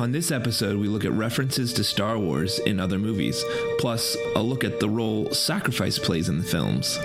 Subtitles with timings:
[0.00, 3.44] On this episode, we look at references to Star Wars in other movies,
[3.78, 6.98] plus a look at the role sacrifice plays in the films.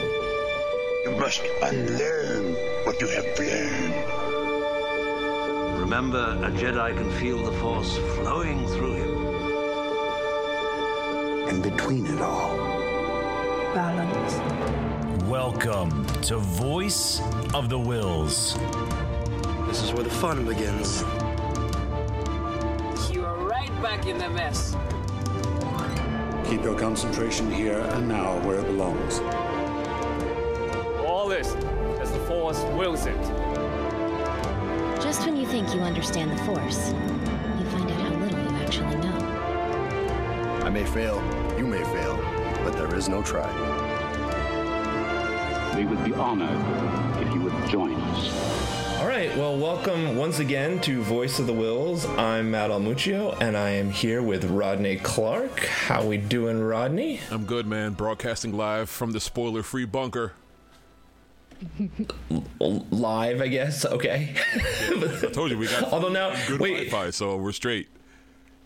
[1.04, 2.54] You must unlearn
[2.86, 3.94] what you have learned.
[5.82, 9.26] Remember, a Jedi can feel the Force flowing through him.
[11.50, 12.56] And between it all,
[13.74, 14.36] balance.
[15.26, 17.20] Welcome to Voice
[17.54, 18.56] of the Whills.
[19.68, 21.04] This is where the fun begins.
[24.06, 24.76] You back in the mess.
[26.48, 29.20] Keep your concentration here and now where it belongs.
[31.00, 31.56] All this
[32.00, 33.20] as the Force wills it.
[35.02, 38.96] Just when you think you understand the Force, you find out how little you actually
[38.98, 39.18] know.
[40.64, 41.24] I may fail,
[41.58, 42.18] you may fail,
[42.64, 43.50] but there is no try.
[45.76, 48.55] We would be honored if you would join us.
[49.06, 52.08] All right, well, welcome once again to Voice of the Whills.
[52.18, 55.60] I'm Matt Almuccio, and I am here with Rodney Clark.
[55.60, 57.20] How we doing, Rodney?
[57.30, 57.94] I'm good, man.
[57.94, 60.34] Broadcasting live from the spoiler-free bunker.
[62.60, 63.86] live, I guess.
[63.86, 64.34] Okay.
[64.56, 65.94] I told you we got.
[65.94, 67.90] Although now, good wait, Wi-Fi, so we're straight.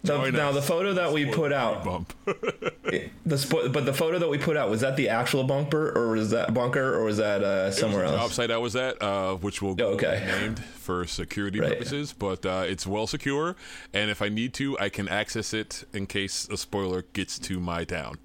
[0.02, 2.14] The, now the photo that we put out, bump.
[2.25, 6.11] the spo- but the photo that we put out was that the actual bunker, or
[6.11, 8.22] was that bunker, or was that uh, somewhere else?
[8.22, 10.23] Job site I was at, uh, which will oh, okay.
[10.25, 11.72] named for security right.
[11.72, 13.58] purposes, but uh, it's well secure,
[13.94, 17.59] and if I need to, I can access it in case a spoiler gets to
[17.59, 18.20] my town.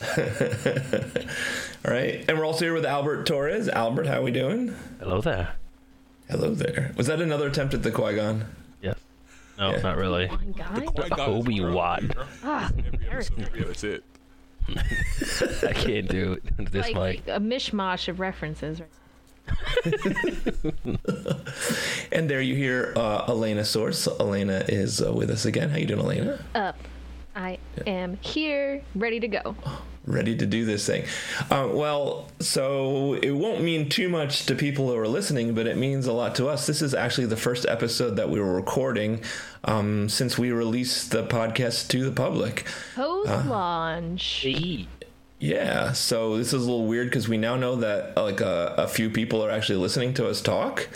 [0.18, 3.68] All right, and we're also here with Albert Torres.
[3.68, 4.74] Albert, how are we doing?
[4.98, 5.54] Hello there.
[6.28, 6.92] Hello there.
[6.96, 8.44] Was that another attempt at the Qui Gon?
[9.58, 9.60] Yes.
[9.60, 9.82] No, yeah.
[9.82, 10.30] not really.
[11.18, 12.12] Obi Wan.
[12.44, 13.22] Ah, yeah,
[13.56, 14.04] that's it.
[14.68, 16.42] I can't do it.
[16.70, 17.28] This like mic.
[17.28, 18.82] a mishmash of references.
[22.12, 24.06] and there you hear uh, Elena Source.
[24.20, 25.70] Elena is uh, with us again.
[25.70, 26.44] How you doing, Elena?
[26.54, 26.76] Up.
[27.34, 29.56] I am here, ready to go.
[30.08, 31.04] Ready to do this thing.
[31.50, 35.76] Uh, well, so it won't mean too much to people who are listening, but it
[35.76, 36.66] means a lot to us.
[36.66, 39.20] This is actually the first episode that we were recording
[39.64, 42.64] um, since we released the podcast to the public.
[42.94, 44.46] Post launch.
[44.48, 44.84] Uh,
[45.40, 48.88] yeah, so this is a little weird because we now know that like a, a,
[48.88, 50.88] few people are actually listening to us talk,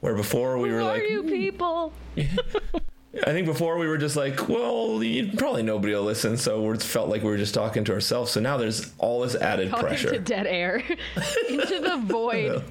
[0.00, 1.92] where before we Who were are like, you people?
[3.24, 5.00] I think before we were just like, well,
[5.36, 8.30] probably nobody will listen, so we felt like we were just talking to ourselves.
[8.32, 10.76] So now there's all this added talking pressure to dead air,
[11.48, 12.62] into the void.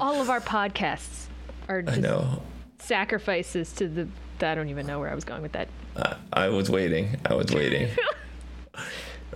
[0.00, 1.26] all of our podcasts
[1.68, 2.42] are just I know.
[2.78, 4.08] sacrifices to the.
[4.40, 5.68] I don't even know where I was going with that.
[5.94, 7.16] Uh, I was waiting.
[7.24, 7.88] I was waiting.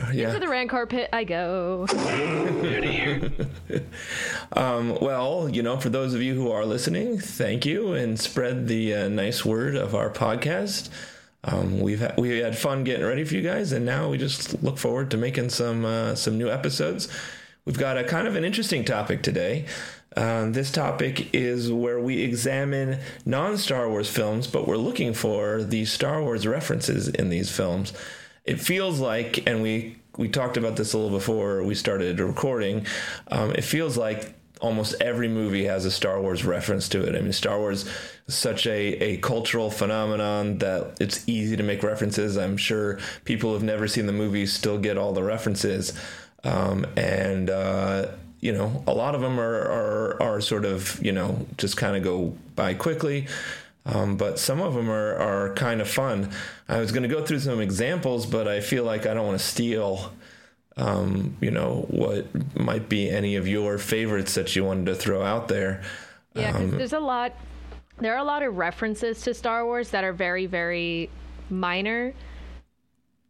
[0.13, 0.29] yeah.
[0.29, 1.87] Into the Rancor pit I go.
[4.53, 8.67] um, well, you know, for those of you who are listening, thank you and spread
[8.67, 10.89] the uh, nice word of our podcast.
[11.45, 14.63] Um, we've ha- we had fun getting ready for you guys, and now we just
[14.63, 17.09] look forward to making some uh, some new episodes.
[17.65, 19.67] We've got a kind of an interesting topic today.
[20.17, 25.63] Uh, this topic is where we examine non Star Wars films, but we're looking for
[25.63, 27.93] the Star Wars references in these films
[28.45, 32.87] it feels like, and we we talked about this a little before we started recording.
[33.29, 37.17] Um, it feels like almost every movie has a Star Wars reference to it.
[37.17, 37.89] I mean, Star Wars
[38.27, 42.37] is such a, a cultural phenomenon that it's easy to make references.
[42.37, 45.99] I'm sure people who've never seen the movie still get all the references.
[46.45, 48.09] Um, and, uh,
[48.41, 51.97] you know, a lot of them are, are, are sort of, you know, just kind
[51.97, 53.29] of go by quickly.
[53.87, 56.31] Um, but some of them are, are kind of fun.
[56.69, 59.41] I was going to go through some examples, but I feel like I don't want
[59.41, 60.13] to steal,
[60.77, 62.27] um, you know, what
[62.59, 65.83] might be any of your favorites that you wanted to throw out there.
[66.35, 67.33] Yeah, um, there's a lot.
[67.99, 71.11] There are a lot of references to Star Wars that are very, very
[71.49, 72.15] minor.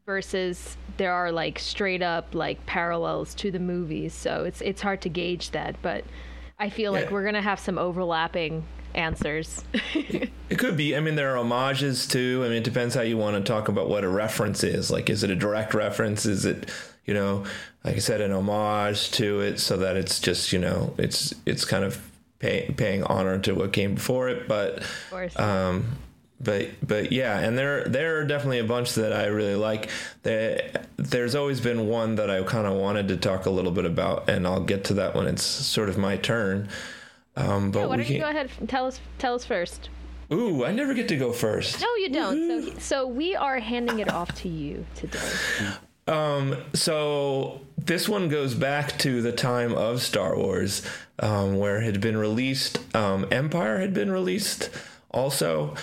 [0.06, 5.00] Versus there are like straight up like parallels to the movies, so it's it's hard
[5.03, 5.77] to gauge that.
[5.83, 6.05] But
[6.59, 7.00] I feel yeah.
[7.00, 8.65] like we're gonna have some overlapping
[8.95, 9.65] answers.
[9.95, 10.97] it could be.
[10.97, 12.42] I mean, there are homages too.
[12.45, 14.91] I mean, it depends how you want to talk about what a reference is.
[14.91, 16.27] Like, is it a direct reference?
[16.27, 16.71] Is it,
[17.04, 17.45] you know,
[17.84, 21.65] like I said, an homage to it, so that it's just, you know, it's it's
[21.65, 22.01] kind of
[22.39, 24.48] pay, paying honor to what came before it.
[24.48, 24.83] But,
[25.36, 25.98] um,
[26.41, 29.91] but but yeah, and there there are definitely a bunch that I really like.
[30.22, 33.84] There, there's always been one that I kind of wanted to talk a little bit
[33.84, 36.69] about, and I'll get to that when it's sort of my turn.
[37.36, 39.88] Um, but yeah, why don't you go ahead and tell us tell us first?
[40.32, 41.80] Ooh, I never get to go first.
[41.80, 42.65] No, you don't.
[42.65, 45.18] So so we are handing it off to you today.
[46.06, 50.82] Um, so this one goes back to the time of Star Wars,
[51.21, 52.78] um, where it had been released.
[52.97, 54.71] Um, Empire had been released
[55.12, 55.74] also.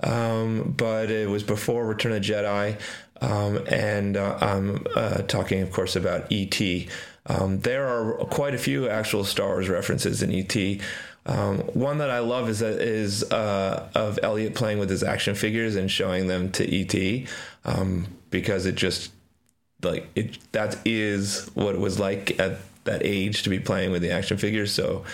[0.00, 2.80] um, but it was before Return of Jedi.
[3.20, 6.88] Um, and uh, I'm uh, talking, of course, about E.T.
[7.28, 10.80] Um, there are quite a few actual Star Wars references in E.T.
[11.26, 15.34] Um, one that I love is that is uh, of Elliot playing with his action
[15.34, 17.26] figures and showing them to ET
[17.64, 19.10] um, because it just
[19.82, 24.02] like it that is what it was like at that age to be playing with
[24.02, 24.72] the action figures.
[24.72, 25.04] So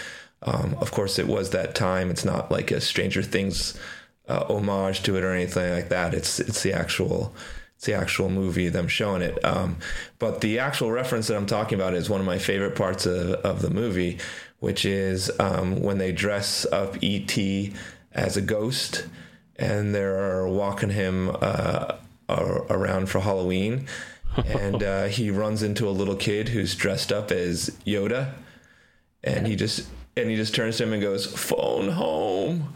[0.43, 2.11] um, of course it was that time.
[2.11, 3.79] It's not like a Stranger Things
[4.29, 6.13] uh, homage to it or anything like that.
[6.13, 7.35] It's it's the actual
[7.83, 9.45] it's the actual movie them showing it.
[9.45, 9.79] Um,
[10.21, 13.33] but the actual reference that I'm talking about is one of my favorite parts of,
[13.45, 14.21] of the movie,
[14.61, 17.73] which is um, when they dress up E.T.
[18.13, 19.09] as a ghost
[19.57, 21.97] and they're walking him uh,
[22.29, 23.89] around for Halloween.
[24.47, 28.33] and uh, he runs into a little kid who's dressed up as Yoda,
[29.25, 32.73] and he just and he just turns to him and goes, "Phone home."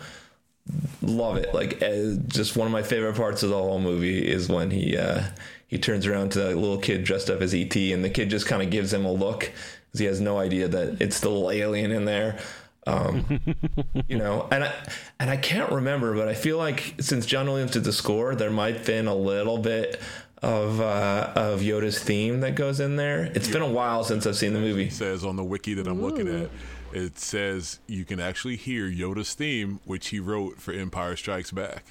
[1.02, 1.54] Love it.
[1.54, 4.96] Like uh, just one of my favorite parts of the whole movie is when he
[4.96, 5.22] uh,
[5.66, 8.46] he turns around to that little kid dressed up as ET, and the kid just
[8.46, 11.50] kind of gives him a look because he has no idea that it's the little
[11.50, 12.38] alien in there.
[12.86, 13.40] Um,
[14.08, 14.72] you know, and I
[15.20, 18.50] and I can't remember, but I feel like since John Williams did the score, there
[18.50, 20.00] might have been a little bit
[20.42, 23.24] of uh, of Yoda's theme that goes in there.
[23.34, 23.54] It's yeah.
[23.54, 24.86] been a while since I've seen the movie.
[24.86, 26.08] It says on the wiki that I'm Ooh.
[26.08, 26.50] looking at,
[26.96, 31.84] it says you can actually hear Yoda's theme, which he wrote for Empire Strikes Back.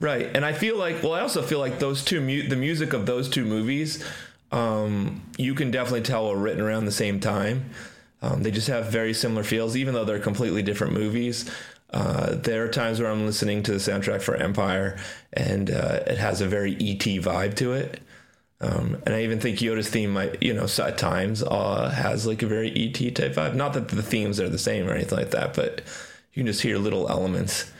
[0.00, 2.92] Right, and I feel like well, I also feel like those two mu- the music
[2.92, 4.04] of those two movies
[4.50, 7.70] um, you can definitely tell were written around the same time.
[8.22, 11.48] Um, they just have very similar feels, even though they're completely different movies.
[11.90, 14.98] Uh, there are times where I'm listening to the soundtrack for Empire,
[15.32, 18.00] and uh, it has a very ET vibe to it.
[18.60, 22.42] Um, and I even think Yoda's theme might, you know, at times uh, has like
[22.42, 23.54] a very ET type vibe.
[23.54, 25.82] Not that the themes are the same or anything like that, but
[26.32, 27.70] you can just hear little elements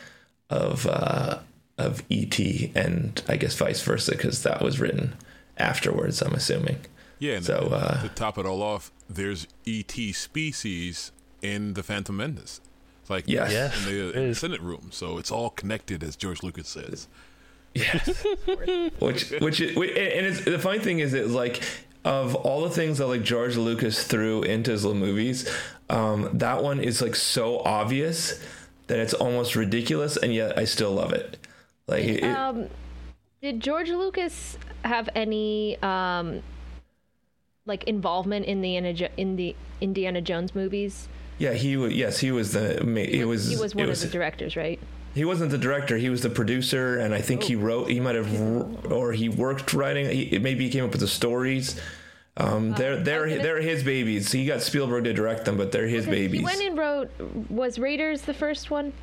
[0.49, 1.39] of uh,
[1.77, 2.39] of ET,
[2.75, 5.15] and I guess vice versa because that was written
[5.57, 6.21] afterwards.
[6.21, 6.79] I'm assuming.
[7.19, 7.35] Yeah.
[7.35, 11.11] And so uh, to top it all off, there's ET species
[11.41, 12.61] in the Phantom Menace.
[13.01, 13.51] It's like yes.
[13.51, 17.07] yes in the, Senate room, so it's all connected, as George Lucas says.
[17.79, 18.25] Yes.
[18.99, 21.61] which, which, and it's the funny thing is, it's like
[22.05, 25.49] of all the things that like George Lucas threw into his little movies,
[25.89, 28.43] um, that one is like so obvious
[28.87, 31.37] that it's almost ridiculous, and yet I still love it.
[31.87, 32.69] Like, it, um,
[33.41, 36.41] did George Lucas have any um,
[37.65, 41.07] like involvement in the in the Indiana Jones movies?
[41.37, 41.93] Yeah, he was.
[41.93, 42.83] Yes, he was the.
[43.09, 43.49] He was.
[43.49, 44.79] He was one was, of the directors, right?
[45.13, 45.97] He wasn't the director.
[45.97, 47.47] He was the producer, and I think oh.
[47.47, 47.89] he wrote.
[47.89, 50.09] He might have, or he worked writing.
[50.09, 51.79] He, maybe he came up with the stories.
[52.37, 54.31] Um, uh, they're they're gonna, they're his babies.
[54.31, 56.39] He got Spielberg to direct them, but they're his babies.
[56.39, 57.11] He went and wrote.
[57.49, 58.93] Was Raiders the first one?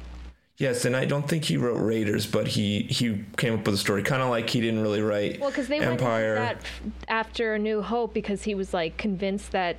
[0.58, 3.78] Yes, and I don't think he wrote Raiders, but he he came up with a
[3.78, 5.38] story, kind of like he didn't really write.
[5.38, 6.36] Well, because they Empire.
[6.36, 6.66] went that
[7.08, 9.76] after A New Hope because he was like convinced that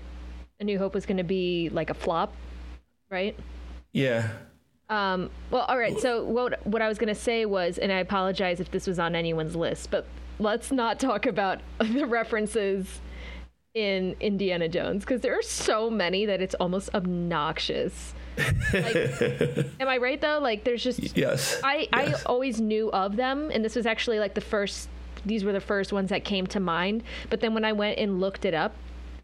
[0.60, 2.32] A New Hope was going to be like a flop,
[3.10, 3.36] right?
[3.92, 4.30] Yeah.
[4.90, 6.00] Um, well, all right.
[6.00, 9.00] So what what I was going to say was, and I apologize if this was
[9.00, 10.06] on anyone's list, but
[10.40, 13.00] let's not talk about the references
[13.74, 18.14] in Indiana Jones because there are so many that it's almost obnoxious
[18.74, 19.22] like,
[19.80, 20.40] am I right though?
[20.42, 21.60] Like, there's just yes.
[21.64, 22.24] I yes.
[22.24, 24.90] I always knew of them, and this was actually like the first.
[25.26, 27.04] These were the first ones that came to mind.
[27.30, 28.76] But then when I went and looked it up,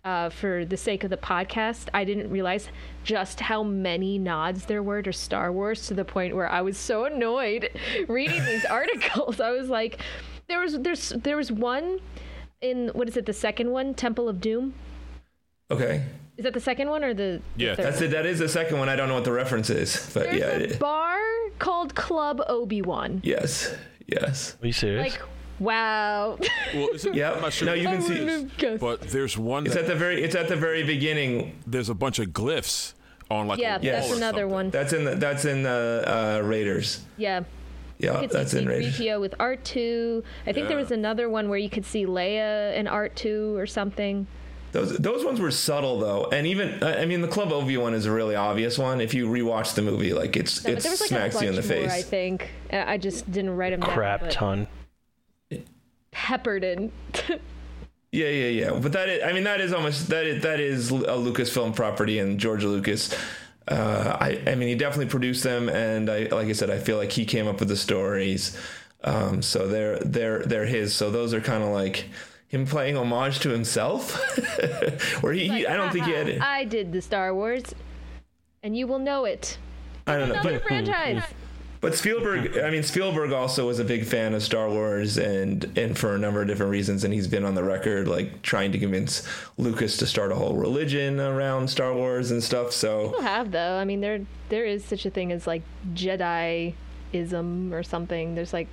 [0.04, 2.70] uh, for the sake of the podcast, I didn't realize
[3.04, 6.78] just how many nods there were to Star Wars to the point where I was
[6.78, 7.70] so annoyed
[8.08, 9.40] reading these articles.
[9.40, 10.00] I was like,
[10.48, 12.00] there was there's there was one
[12.62, 14.74] in what is it the second one Temple of Doom.
[15.72, 16.04] Okay.
[16.36, 17.42] Is that the second one or the?
[17.56, 18.12] Yeah, the that's it.
[18.12, 18.90] That is the second one.
[18.90, 20.76] I don't know what the reference is, but There's yeah.
[20.76, 21.20] a bar
[21.60, 23.22] called Club Obi Wan.
[23.24, 23.76] Yes.
[24.08, 24.58] Yes.
[24.62, 25.14] Are you serious?
[25.14, 25.22] Like,
[25.60, 26.38] wow.
[26.74, 27.34] Well, is it, yeah.
[27.34, 27.68] I'm not sure.
[27.68, 28.78] No, you can see.
[28.78, 29.66] But there's one.
[29.66, 30.24] It's at the very.
[30.24, 31.58] It's at the very beginning.
[31.68, 32.94] There's a bunch of glyphs
[33.30, 33.60] on like.
[33.60, 34.70] Yeah, that's another one.
[34.70, 35.16] That's in the.
[35.16, 37.02] That's in the uh, Raiders.
[37.18, 37.44] Yeah.
[38.00, 39.00] Yeah, that's in Raiders.
[39.00, 40.24] BPO with R2.
[40.46, 40.68] I think yeah.
[40.68, 44.28] there was another one where you could see Leia and R2 or something.
[44.74, 48.08] Those those ones were subtle though, and even I mean the Club Obi Wan is
[48.08, 49.02] a really obvious one.
[49.02, 51.92] If you rewatch the movie, like it's it like smacks you in the face.
[51.92, 53.92] I think I just didn't write them down.
[53.92, 54.68] Crap ton.
[56.24, 56.90] Peppered in.
[58.14, 58.80] yeah, yeah, yeah.
[58.80, 62.20] But that is, I mean, that is almost that is that is a Lucasfilm property,
[62.20, 63.14] and George Lucas.
[63.68, 66.96] Uh, I, I mean, he definitely produced them, and I, like I said, I feel
[66.96, 68.58] like he came up with the stories.
[69.04, 70.96] Um, so they're they're they're his.
[70.96, 72.06] So those are kind of like
[72.48, 74.16] him playing homage to himself,
[75.22, 76.42] where he, like, he I don't think he had it.
[76.42, 77.66] I did the Star Wars,
[78.64, 79.58] and you will know it.
[80.08, 81.22] I don't know, but franchise.
[81.84, 85.98] But Spielberg, I mean, Spielberg also was a big fan of Star Wars, and and
[85.98, 88.80] for a number of different reasons, and he's been on the record like trying to
[88.80, 92.72] convince Lucas to start a whole religion around Star Wars and stuff.
[92.72, 93.76] So People have though.
[93.76, 95.62] I mean, there there is such a thing as like
[95.94, 98.36] Jediism or something.
[98.36, 98.70] There's like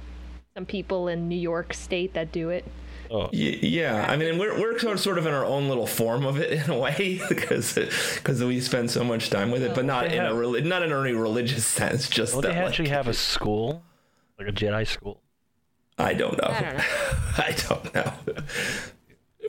[0.55, 2.64] some people in New York State that do it.
[3.12, 3.29] Oh.
[3.33, 6.71] Yeah, I mean, we're we're sort of- in our own little form of it in
[6.71, 10.23] a way because because we spend so much time with it, but not They in
[10.25, 12.09] a have- reli- not in any religious sense.
[12.09, 13.83] Just Don't that, they like, actually have a school,
[14.38, 15.21] like a Jedi school?
[15.99, 16.49] I don't know.
[16.49, 16.85] I don't know.
[17.38, 18.12] I don't know.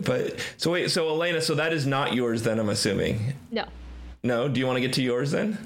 [0.03, 2.59] But so wait, so Elena, so that is not yours then?
[2.59, 3.33] I'm assuming.
[3.51, 3.65] No.
[4.23, 4.47] No.
[4.47, 5.57] Do you want to get to yours then?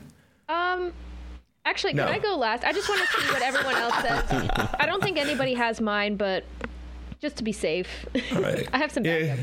[0.50, 0.92] Um,
[1.64, 2.08] actually, can No.
[2.08, 2.64] I go last?
[2.66, 4.26] I just want to see what everyone else says.
[4.78, 6.44] I don't think anybody has mine, but
[7.22, 8.68] just to be safe, All right.
[8.74, 9.06] I have some.
[9.06, 9.36] Yeah,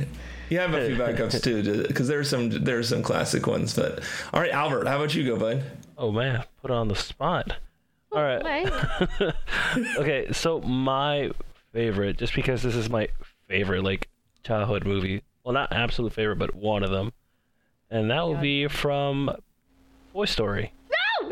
[0.49, 3.75] you have a few backups too, because there's some there's some classic ones.
[3.75, 4.01] But
[4.33, 5.65] all right, Albert, how about you go, bud?
[5.97, 7.57] Oh man, put on the spot.
[8.13, 8.43] All right.
[8.43, 9.35] Right.
[9.97, 11.31] okay, so my
[11.73, 13.09] favorite, just because this is my
[13.49, 14.09] favorite like
[14.43, 15.23] childhood movie.
[15.45, 17.13] Well, not absolute favorite, but one of them,
[17.91, 19.35] and that will be from
[20.13, 20.73] Toy Story.
[20.91, 21.31] No!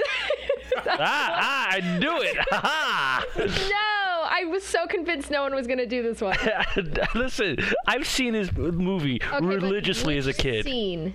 [0.86, 2.36] ah, ah, I knew it!
[2.50, 3.99] Ha no,
[4.32, 6.36] I was so convinced no one was gonna do this one.
[7.14, 7.56] Listen,
[7.86, 10.64] I've seen this movie Okay, religiously as a kid.
[10.64, 10.72] which.
[10.72, 11.14] Scene.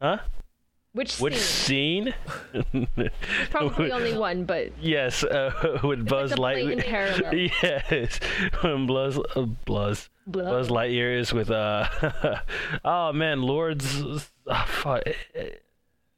[0.00, 0.18] Huh?
[0.92, 2.14] Which Which scene?
[2.52, 3.10] scene?
[3.50, 7.50] Probably only one, but Yes, uh, with Buzz Lightyear.
[7.62, 8.20] Yes,
[8.62, 10.44] when Buzz, uh, Buzz, Blah.
[10.50, 11.88] Buzz Lightyear is with uh,
[12.84, 14.30] oh man, Lord's.
[14.46, 15.02] Oh, fuck.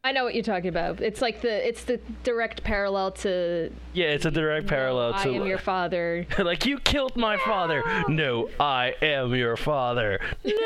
[0.06, 1.00] I know what you're talking about.
[1.00, 5.34] It's like the it's the direct parallel to Yeah, it's a direct parallel I to.
[5.34, 6.28] am your father.
[6.38, 7.82] like you killed my father.
[8.06, 10.20] No, I am your father.
[10.44, 10.52] No.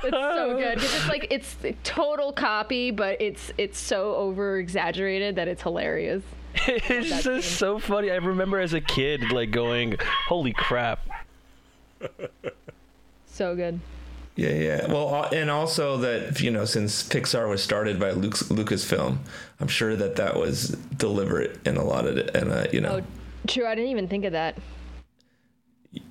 [0.00, 4.58] It's so good because it's like it's a total copy, but it's it's so over
[4.58, 6.22] exaggerated that it's hilarious.
[6.54, 8.10] it's just so funny.
[8.10, 9.96] I remember as a kid, like going,
[10.28, 11.00] "Holy crap!"
[13.26, 13.80] So good.
[14.38, 14.86] Yeah, yeah.
[14.86, 19.18] Well, uh, and also that you know, since Pixar was started by Luke's, Lucasfilm,
[19.58, 23.00] I'm sure that that was deliberate in a lot of it, and uh, you know.
[23.00, 23.02] Oh,
[23.48, 23.66] true.
[23.66, 24.56] I didn't even think of that.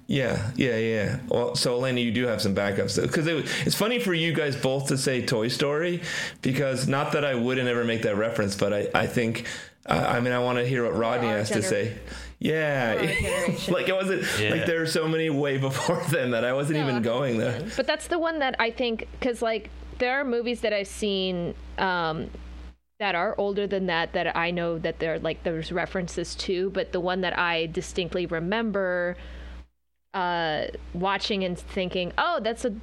[0.08, 1.20] Yeah, yeah, yeah.
[1.30, 4.58] Well, so Elena, you do have some backups because it, it's funny for you guys
[4.58, 6.02] both to say Toy Story
[6.42, 9.48] because not that I wouldn't ever make that reference, but I, I think,
[9.86, 11.98] uh, I mean, I want to hear what Rodney has to say.
[12.40, 12.94] Yeah,
[13.70, 14.52] like it wasn't Yeah.
[14.52, 17.64] like there are so many way before then that I wasn't even going there.
[17.76, 21.56] But that's the one that I think because like there are movies that I've seen
[21.80, 22.30] um,
[23.00, 26.92] that are older than that that I know that they're like there's references to, but
[26.92, 29.18] the one that I distinctly remember
[30.14, 32.74] uh, watching and thinking, oh, that's a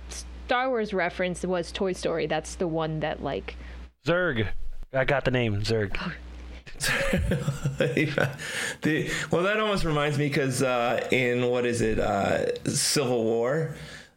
[0.46, 2.26] Star Wars reference was Toy Story.
[2.26, 3.56] That's the one that like
[4.04, 4.48] Zurg.
[4.92, 5.96] I got the name Zurg.
[7.78, 13.74] the, well, that almost reminds me because uh, in what is it, uh, Civil War,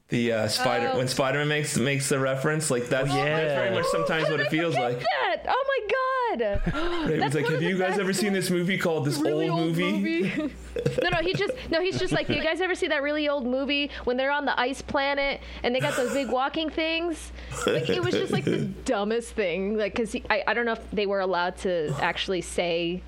[0.10, 0.98] the uh, Spider Oh.
[0.98, 4.76] when Spider-Man makes makes the reference, like that's, that's very much sometimes what it feels
[4.76, 5.00] like.
[5.00, 5.44] that.
[5.48, 6.07] Oh my god.
[6.40, 10.22] Right, It's like, have you guys ever seen this movie called this old, movie?
[11.02, 13.46] no, no, he just no, he's just like, you guys ever see that really old
[13.46, 17.32] movie when they're on the ice planet and they got those big walking things?
[17.66, 20.92] Like it was just like the dumbest thing, like because I I don't know if
[20.92, 23.02] they were allowed to actually say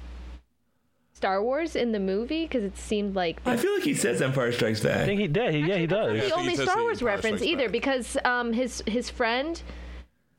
[1.19, 4.53] Star Wars in the movie because it seemed like I feel like he says Empire
[4.53, 5.01] Strikes Back.
[5.01, 5.53] I think he did.
[5.53, 6.29] He, yeah, he does.
[6.29, 9.61] the only Star Wars reference either because um his his friend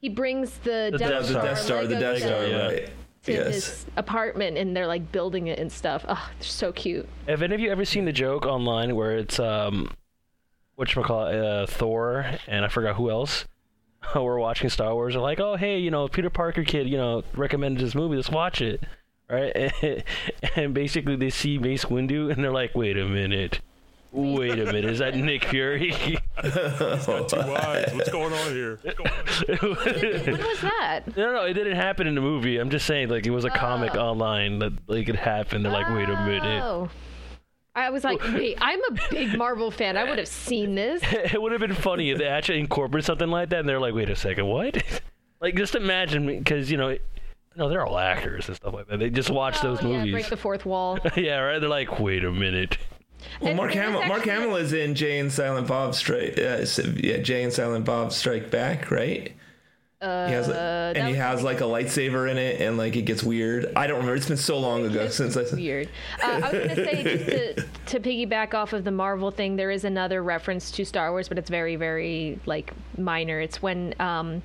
[0.01, 2.91] he brings the, The Death, Death, the Death Star, the Death Star, set right?
[3.25, 3.47] to Yes.
[3.55, 6.05] his apartment and they're like building it and stuff.
[6.09, 7.09] Oh, they're so cute.
[7.29, 9.91] Have any of you ever seen the joke online where it's um,
[10.79, 13.45] whatchamacallit, uh, Thor and I forgot who else?
[14.15, 15.13] We're watching Star Wars.
[15.15, 18.17] They're like, oh hey, you know, Peter Parker kid, you know, recommended this movie.
[18.17, 18.83] Let's watch it,
[19.31, 19.73] right?
[20.57, 23.61] And, basically they see Mace Windu and they're like, wait a minute.
[24.13, 25.93] Wait a minute, is that Nick Fury?
[25.93, 27.93] He's got two eyes.
[27.95, 28.79] What's going on here?
[28.83, 30.21] What's going on here?
[30.25, 31.03] When was that?
[31.17, 32.59] No, no, it didn't happen in the movie.
[32.59, 34.01] I'm just saying, like, it was a comic oh.
[34.01, 35.65] online that like it happened.
[35.65, 36.63] They're like, wait a minute.
[36.63, 36.91] Oh.
[37.75, 39.97] I was like, wait, I'm a big Marvel fan.
[39.97, 41.03] I would have seen this.
[41.11, 43.95] it would have been funny if they actually incorporated something like that, and they're like,
[43.95, 44.83] wait a second, what?
[45.41, 46.99] like, just imagine, because you know,
[47.57, 48.99] no, they're all actors and stuff like that.
[48.99, 50.13] They just watch oh, those Oh, yeah, movies.
[50.13, 50.99] break the fourth wall.
[51.17, 51.61] yeah, right.
[51.61, 52.77] They're like, wait a minute.
[53.41, 56.39] Well, Mark Hamill, Mark Hamill is in Jay and Silent Bob Strike.
[56.39, 56.65] Uh,
[56.97, 59.33] yeah, Jay and Silent Bob Strike Back, right?
[60.01, 62.97] Uh, He has, like- that and he has like a lightsaber in it, and like
[62.97, 63.71] it gets weird.
[63.77, 64.17] I don't remember.
[64.17, 65.45] It's been so long ago since I.
[65.55, 65.89] weird.
[66.23, 69.71] Uh, I was gonna say just to, to piggyback off of the Marvel thing, there
[69.71, 73.41] is another reference to Star Wars, but it's very, very like minor.
[73.41, 74.41] It's when um,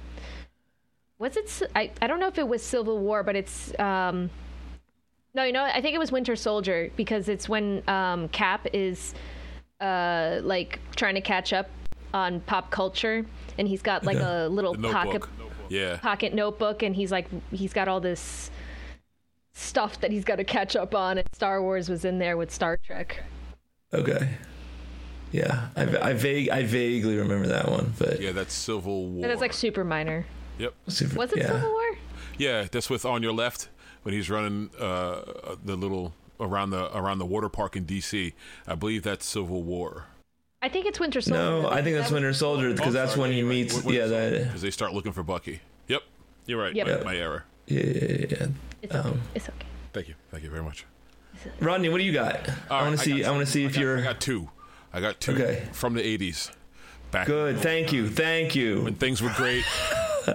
[1.20, 1.70] was it?
[1.74, 4.30] I I don't know if it was Civil War, but it's um,
[5.36, 5.64] No, you know.
[5.64, 9.14] I think it was Winter Soldier because it's when um, Cap is
[9.82, 11.70] uh, like trying to catch up
[12.14, 13.26] on pop culture,
[13.58, 15.30] and he's got like a little pocket notebook.
[15.68, 15.98] Yeah.
[15.98, 18.50] pocket notebook, and he's like he's got all this
[19.54, 22.50] stuff that he's got to catch up on, and Star Wars was in there with
[22.50, 23.22] Star Trek.
[23.94, 24.30] Okay.
[25.34, 29.26] Yeah, I, I vague I vaguely remember that one, but Yeah, that's Civil War.
[29.26, 30.26] And it's like super minor.
[30.60, 30.74] Yep.
[30.88, 31.48] super, Was it yeah.
[31.48, 31.98] Civil War?
[32.38, 33.68] Yeah, that's with on your left
[34.06, 38.34] when he's running uh, the little around the around the water park in D.C.
[38.68, 40.06] I believe that's Civil War.
[40.62, 41.42] I think it's Winter Soldier.
[41.42, 43.84] No, I think that's Winter Soldier because that's when he meets.
[43.84, 44.44] Yeah, that.
[44.44, 45.62] Because they start looking for Bucky.
[45.88, 46.04] Yep,
[46.46, 46.76] you're right.
[46.76, 47.00] Yep.
[47.00, 47.46] My, my error.
[47.66, 48.48] Yeah, yeah, yeah.
[48.84, 49.18] It's okay.
[49.34, 49.66] It's okay.
[49.92, 50.14] Thank you.
[50.30, 50.86] Thank you very much.
[51.60, 52.48] Rodney, what do you got?
[52.70, 53.24] I want to see.
[53.24, 53.98] I, want to see if got- you're.
[53.98, 54.50] I got two.
[54.94, 55.64] I got two Okay.
[55.72, 56.52] from the '80s.
[57.10, 57.58] Back Good.
[57.58, 58.08] Thank you.
[58.08, 58.82] Thank you.
[58.84, 59.66] when things were great.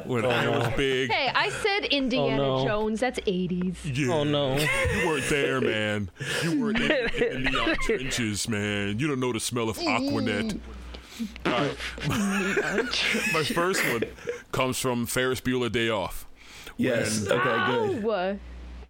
[0.04, 1.10] When hair was big.
[1.10, 2.64] Hey, I said Indiana Oh, no.
[2.66, 3.00] Jones.
[3.00, 3.76] That's 80s.
[3.84, 4.12] Yeah.
[4.14, 4.56] Oh, no.
[4.58, 6.10] You weren't there, man.
[6.42, 8.98] You weren't in, in the neon trenches, man.
[8.98, 10.58] You don't know the smell of Aquanet.
[11.46, 11.76] All right.
[13.34, 14.04] My first one
[14.52, 16.26] comes from Ferris Bueller Day Off.
[16.76, 17.26] Yes.
[17.26, 17.42] Okay.
[17.42, 18.04] Good.
[18.06, 18.38] Oh,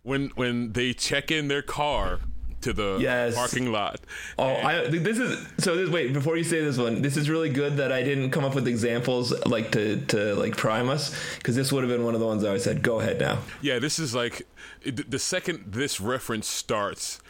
[0.03, 2.21] When when they check in their car
[2.63, 3.35] to the Yes.
[3.35, 4.01] parking lot.
[4.39, 5.77] Oh, I, this is so.
[5.77, 8.45] This, wait, before you say this one, this is really good that I didn't come
[8.45, 12.15] up with examples like to to like prime us because this would have been one
[12.15, 12.83] of the ones I said.
[12.83, 13.39] Go ahead now.
[13.63, 14.47] Yeah, this is like
[14.85, 17.21] the second this reference starts,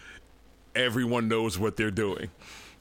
[0.74, 2.30] everyone knows what they're doing.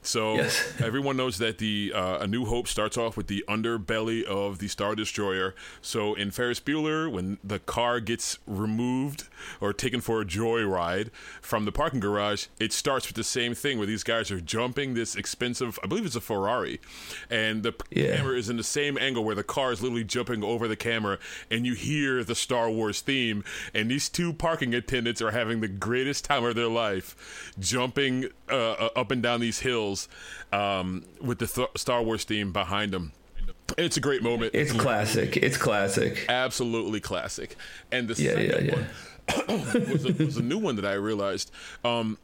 [0.02, 0.74] So Yes.
[0.80, 4.68] everyone knows that the uh, A New Hope starts off with the underbelly of the
[4.68, 5.54] Star Destroyer.
[5.82, 9.24] So in Ferris Bueller, when the car gets removed
[9.60, 11.10] or taken for a joyride
[11.42, 14.94] from the parking garage, it starts with the same thing where these guys are jumping
[14.94, 16.80] this expensive, I believe it's a Ferrari,
[17.28, 18.16] and the Yeah.
[18.16, 21.18] camera is in the same angle where the car is literally jumping over the camera,
[21.50, 25.68] and you hear the Star Wars theme, and these two parking attendants are having the
[25.68, 29.89] greatest time of their life, jumping uh, uh, up and down these hills
[30.52, 33.12] um, with the th- Star Wars theme behind them.
[33.78, 34.52] It's a great moment.
[34.54, 35.36] It's classic.
[35.36, 36.26] It's classic.
[36.28, 37.56] Absolutely classic.
[37.92, 41.50] And the Yeah, second yeah, one was, a, was a new one that I realized.
[41.84, 42.18] Um,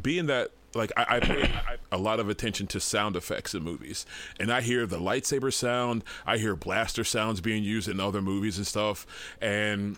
[0.00, 1.50] being that like I, I pay
[1.90, 4.04] a lot of attention to sound effects in movies,
[4.38, 8.58] and I hear the lightsaber sound, I hear blaster sounds being used in other movies
[8.58, 9.06] and stuff,
[9.40, 9.96] and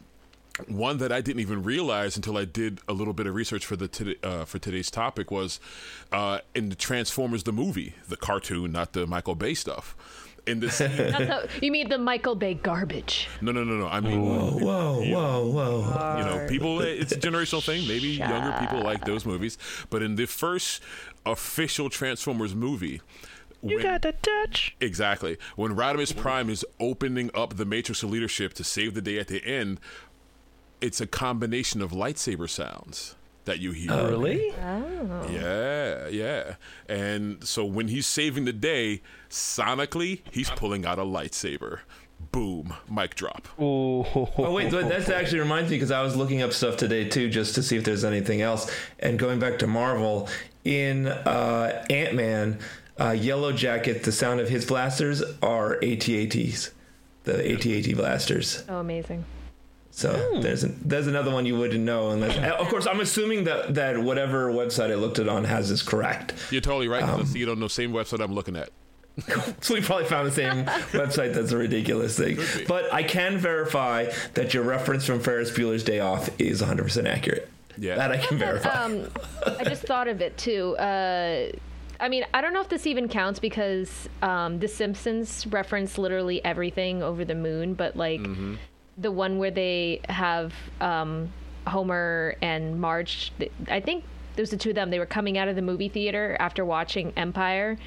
[0.68, 3.76] one that I didn't even realize until I did a little bit of research for
[3.76, 5.60] the today uh, for today's topic was
[6.12, 9.96] uh, in the Transformers the movie, the cartoon, not the Michael Bay stuff.
[10.46, 13.28] In this, Not the, you mean the Michael Bay garbage?
[13.42, 13.86] no, no, no, no.
[13.86, 16.18] I mean, Whoa, whoa, whoa, whoa.
[16.18, 16.80] you know, people.
[16.80, 17.86] It's a generational thing.
[17.86, 19.58] Maybe younger people like those movies,
[19.90, 20.82] but in the first
[21.26, 23.00] official Transformers movie.
[23.62, 24.74] You got the touch.
[24.80, 25.36] Exactly.
[25.54, 29.28] When Rodimus Prime is opening up the Matrix of Leadership to save the day at
[29.28, 29.78] the end,
[30.80, 34.08] it's a combination of lightsaber sounds that you hear.
[34.08, 34.52] Really?
[34.62, 35.28] Oh.
[35.30, 36.54] Yeah, yeah.
[36.88, 41.80] And so when he's saving the day, sonically, he's pulling out a lightsaber.
[42.32, 43.48] Boom, mic drop.
[43.60, 44.04] Ooh.
[44.36, 47.30] Oh wait, that that actually reminds me because I was looking up stuff today too,
[47.30, 48.70] just to see if there's anything else.
[48.98, 50.28] And going back to Marvel,
[50.64, 52.58] in uh, Ant Man,
[53.00, 56.70] uh, Yellow Jacket, the sound of his blasters are AT-ATs,
[57.24, 58.64] the AT-AT blasters.
[58.68, 59.24] Oh, amazing.
[59.92, 62.36] So there's an, there's another one you wouldn't know unless.
[62.60, 66.34] Of course, I'm assuming that that whatever website I looked it on has this correct.
[66.50, 67.02] You're totally right.
[67.02, 68.70] 'cause I see it on the same website I'm looking at.
[69.60, 71.34] So we probably found the same website.
[71.34, 72.38] That's a ridiculous thing.
[72.68, 77.50] But I can verify that your reference from Ferris Bueller's Day Off is 100% accurate.
[77.76, 77.96] Yeah.
[77.96, 78.70] That I can verify.
[78.70, 79.08] Um,
[79.58, 80.76] I just thought of it too.
[80.78, 81.50] Uh,
[81.98, 86.42] I mean, I don't know if this even counts because um, The Simpsons reference literally
[86.44, 88.20] everything over the moon, but like
[89.00, 91.32] the one where they have um,
[91.66, 93.32] Homer and Marge,
[93.68, 94.04] I think
[94.36, 94.90] those are two of them.
[94.90, 97.78] They were coming out of the movie theater after watching Empire.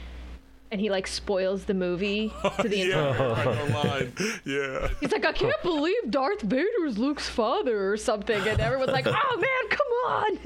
[0.72, 4.14] And he like spoils the movie to the entire yeah, the line.
[4.44, 4.88] Yeah.
[5.00, 9.38] He's like, I can't believe Darth Vader's Luke's father or something, and everyone's like, Oh
[9.38, 10.40] man, come on!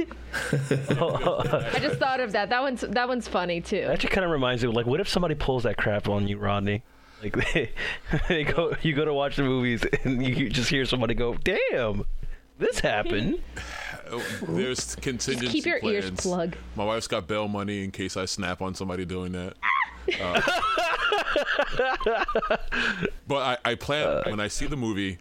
[1.73, 2.49] I just thought of that.
[2.49, 3.81] That one's that one's funny too.
[3.81, 6.37] That actually kind of reminds me, like, what if somebody pulls that crap on you,
[6.37, 6.83] Rodney?
[7.21, 7.71] Like, they,
[8.27, 12.05] they go, you go to watch the movies, and you just hear somebody go, "Damn,
[12.57, 13.41] this happened."
[14.09, 16.55] Oh, There's contingency keep your ears plugged.
[16.77, 19.55] My wife's got bail money in case I snap on somebody doing that.
[20.21, 20.41] Uh,
[23.27, 25.17] but I, I plan when I see the movie.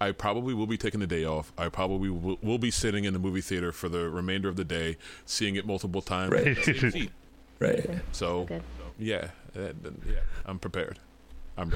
[0.00, 1.52] I probably will be taking the day off.
[1.58, 4.64] I probably will, will be sitting in the movie theater for the remainder of the
[4.64, 6.30] day, seeing it multiple times.
[6.30, 6.46] Right.
[6.46, 7.10] in the same
[7.58, 7.90] right.
[8.12, 8.62] So, Good.
[9.00, 9.72] yeah, uh,
[10.06, 11.00] yeah, I'm prepared.
[11.58, 11.72] I'm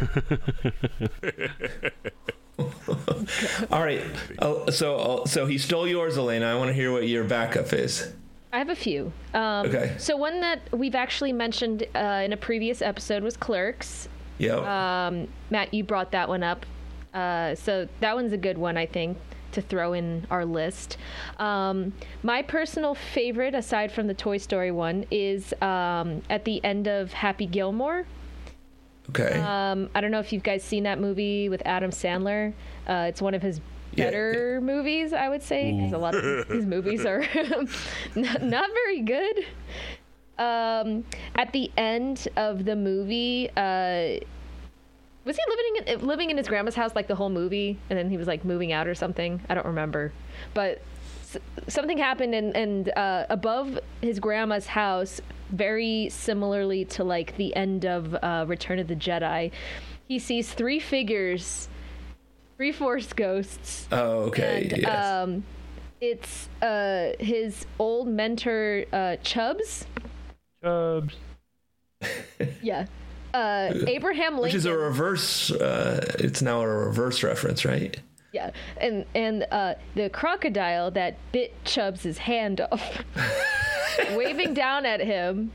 [3.70, 4.02] All right.
[4.38, 6.46] Oh, so uh, so he stole yours, Elena.
[6.46, 8.12] I want to hear what your backup is.
[8.52, 9.12] I have a few.
[9.34, 9.94] Um, Okay.
[9.98, 14.08] So one that we've actually mentioned uh, in a previous episode was Clerks.
[14.38, 14.58] Yep.
[14.58, 16.66] Um, Matt, you brought that one up.
[17.14, 19.16] Uh, so that one's a good one, I think,
[19.52, 20.98] to throw in our list.
[21.38, 21.92] Um,
[22.22, 27.12] my personal favorite, aside from the Toy Story one, is um, at the end of
[27.12, 28.06] Happy Gilmore.
[29.14, 29.38] Okay.
[29.38, 32.52] Um, I don't know if you guys seen that movie with Adam Sandler.
[32.86, 33.60] Uh, it's one of his
[33.94, 37.20] Yeah, better movies, I would say, because a lot of his movies are
[38.14, 39.44] not, not very good.
[40.38, 44.18] Um, at the end of the movie, uh,
[45.24, 48.08] was he living in, living in his grandma's house like the whole movie, and then
[48.10, 49.40] he was like moving out or something?
[49.48, 50.12] I don't remember,
[50.54, 50.80] but
[51.68, 57.84] something happened, and and uh, above his grandma's house, very similarly to like the end
[57.84, 59.50] of uh, Return of the Jedi,
[60.08, 61.68] he sees three figures,
[62.56, 63.86] three Force ghosts.
[63.92, 64.68] oh, okay.
[64.70, 65.06] And, yes.
[65.06, 65.44] um,
[66.00, 69.86] it's uh, his old mentor, uh, Chubbs.
[70.62, 71.14] Chubbs.
[72.60, 72.86] Yeah.
[73.32, 74.42] Uh, Abraham Lincoln.
[74.42, 75.50] Which is a reverse.
[75.52, 77.98] Uh, it's now a reverse reference, right?
[78.32, 83.02] Yeah, and and uh, the crocodile that bit Chubbs' hand off,
[84.12, 85.52] waving down at him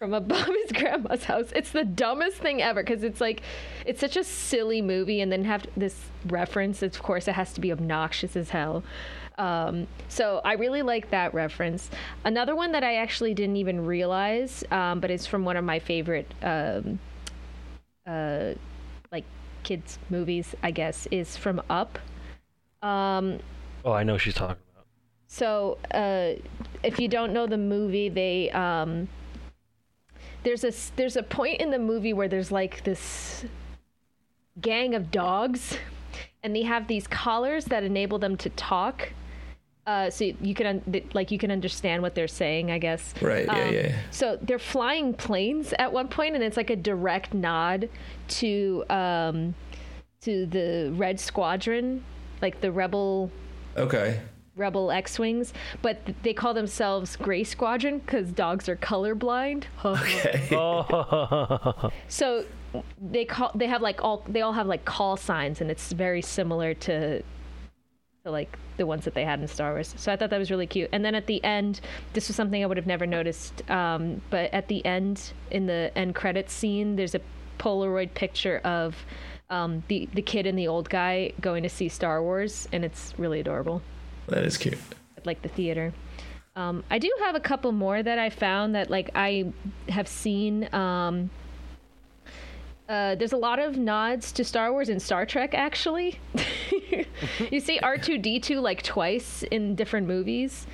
[0.00, 1.52] from above his grandma's house.
[1.54, 3.42] It's the dumbest thing ever because it's like,
[3.84, 5.96] it's such a silly movie, and then have this
[6.26, 6.82] reference.
[6.82, 8.82] Of course, it has to be obnoxious as hell.
[9.38, 11.90] Um, so I really like that reference.
[12.24, 15.78] Another one that I actually didn't even realize, um, but it's from one of my
[15.78, 16.98] favorite, um,
[18.06, 18.54] uh,
[19.62, 21.98] kids movies, I guess, is from Up.
[22.82, 23.38] Um,
[23.84, 24.86] Oh, I know she's talking about.
[25.26, 26.32] so uh,
[26.82, 29.08] if you don't know the movie, they um,
[30.42, 33.44] there's a there's a point in the movie where there's like this
[34.60, 35.76] gang of dogs,
[36.42, 39.12] and they have these collars that enable them to talk.
[39.90, 43.12] Uh, so you can un- like you can understand what they're saying, I guess.
[43.20, 43.46] Right.
[43.46, 43.64] Yeah.
[43.64, 43.92] Um, yeah.
[44.12, 47.88] So they're flying planes at one point, and it's like a direct nod
[48.40, 49.54] to um,
[50.20, 52.04] to the Red Squadron,
[52.40, 53.30] like the rebel
[53.76, 54.20] Okay.
[54.54, 59.64] rebel X-wings, but th- they call themselves Gray Squadron because dogs are colorblind.
[59.84, 60.48] Okay.
[60.52, 62.44] Oh, so
[63.00, 66.22] they call they have like all they all have like call signs, and it's very
[66.22, 67.39] similar to to
[68.24, 69.94] like the ones that they had in Star Wars.
[69.96, 70.90] So I thought that was really cute.
[70.92, 71.80] And then at the end,
[72.12, 73.68] this was something I would have never noticed.
[73.70, 77.20] Um, but at the end, in the end credits scene, there's a
[77.58, 78.96] Polaroid picture of
[79.50, 83.12] um, the the kid and the old guy going to see Star Wars, and it's
[83.18, 83.82] really adorable.
[84.28, 84.78] That is cute.
[85.16, 85.92] at like the theater.
[86.56, 89.52] Um, I do have a couple more that I found that like I
[89.88, 90.72] have seen.
[90.74, 91.30] Um,
[92.90, 96.18] uh, there's a lot of nods to Star Wars and Star Trek actually.
[97.50, 100.66] you see R2D2 like twice in different movies.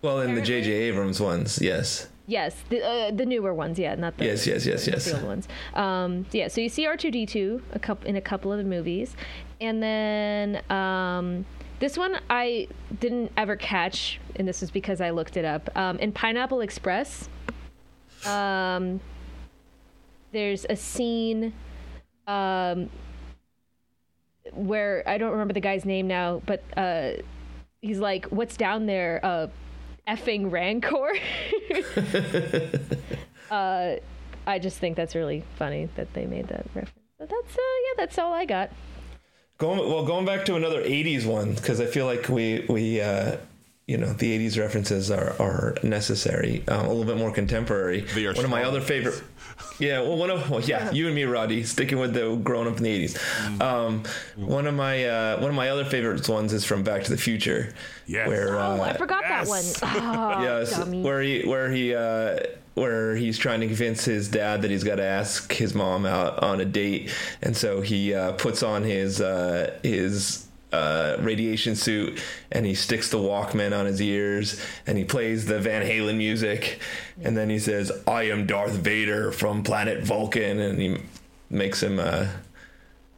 [0.00, 0.70] Well, in the J.J.
[0.70, 2.08] Abrams ones, yes.
[2.26, 5.06] Yes, the uh, the newer ones, yeah, not the Yes, yes, yes, yes.
[5.06, 5.48] the old ones.
[5.74, 9.16] Um, yeah, so you see R2D2 a couple in a couple of the movies,
[9.60, 11.44] and then um,
[11.80, 12.68] this one I
[13.00, 15.68] didn't ever catch, and this is because I looked it up.
[15.74, 17.28] Um, in Pineapple Express,
[18.26, 19.00] um,
[20.38, 21.52] there's a scene
[22.28, 22.88] um,
[24.52, 27.14] where I don't remember the guy's name now, but uh,
[27.82, 29.48] he's like, "What's down there?" Uh,
[30.06, 31.10] effing Rancor.
[33.50, 33.96] uh,
[34.46, 37.08] I just think that's really funny that they made that reference.
[37.18, 38.70] But that's uh, yeah, that's all I got.
[39.58, 43.38] Going well, going back to another '80s one because I feel like we we uh,
[43.88, 46.62] you know the '80s references are are necessary.
[46.68, 48.02] Um, a little bit more contemporary.
[48.02, 49.20] They are one of my other favorite.
[49.80, 52.78] Yeah, well, one of well, yeah, you and me, Roddy, sticking with the grown up
[52.78, 53.16] in the '80s.
[53.16, 53.62] Mm-hmm.
[53.62, 54.02] Um,
[54.34, 57.16] one of my uh, one of my other favorites ones is from Back to the
[57.16, 57.72] Future,
[58.06, 58.26] Yes.
[58.26, 59.78] where Oh, uh, I forgot yes.
[59.78, 60.02] that one.
[60.38, 61.02] Oh, yes, dummy.
[61.02, 62.40] where he where he uh,
[62.74, 66.42] where he's trying to convince his dad that he's got to ask his mom out
[66.42, 72.20] on a date, and so he uh, puts on his uh, his uh, radiation suit
[72.52, 76.80] and he sticks the Walkman on his ears and he plays the Van Halen music,
[77.22, 80.98] and then he says, "I am Darth Vader from planet Vulcan," and he
[81.50, 81.98] makes him.
[81.98, 82.28] Uh,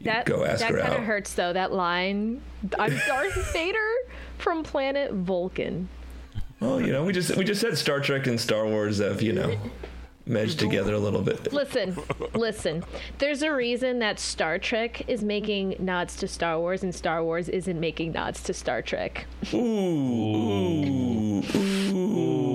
[0.01, 0.99] that go ask that her kind out.
[0.99, 1.53] of hurts though.
[1.53, 2.41] That line,
[2.79, 3.89] "I'm Darth Vader
[4.37, 5.89] from planet Vulcan."
[6.59, 9.33] Well, you know, we just we just said Star Trek and Star Wars of, you
[9.33, 9.57] know
[10.25, 11.51] meshed together a little bit.
[11.53, 11.97] Listen,
[12.33, 12.83] listen.
[13.17, 17.49] There's a reason that Star Trek is making nods to Star Wars, and Star Wars
[17.49, 19.25] isn't making nods to Star Trek.
[19.53, 21.43] Ooh, ooh,
[21.91, 22.45] ooh,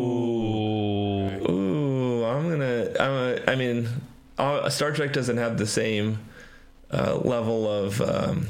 [1.50, 2.24] ooh.
[2.24, 2.92] I'm gonna.
[2.98, 3.10] I'm.
[3.10, 3.88] A, I mean,
[4.38, 6.18] uh, Star Trek doesn't have the same
[6.90, 8.48] uh, level of um,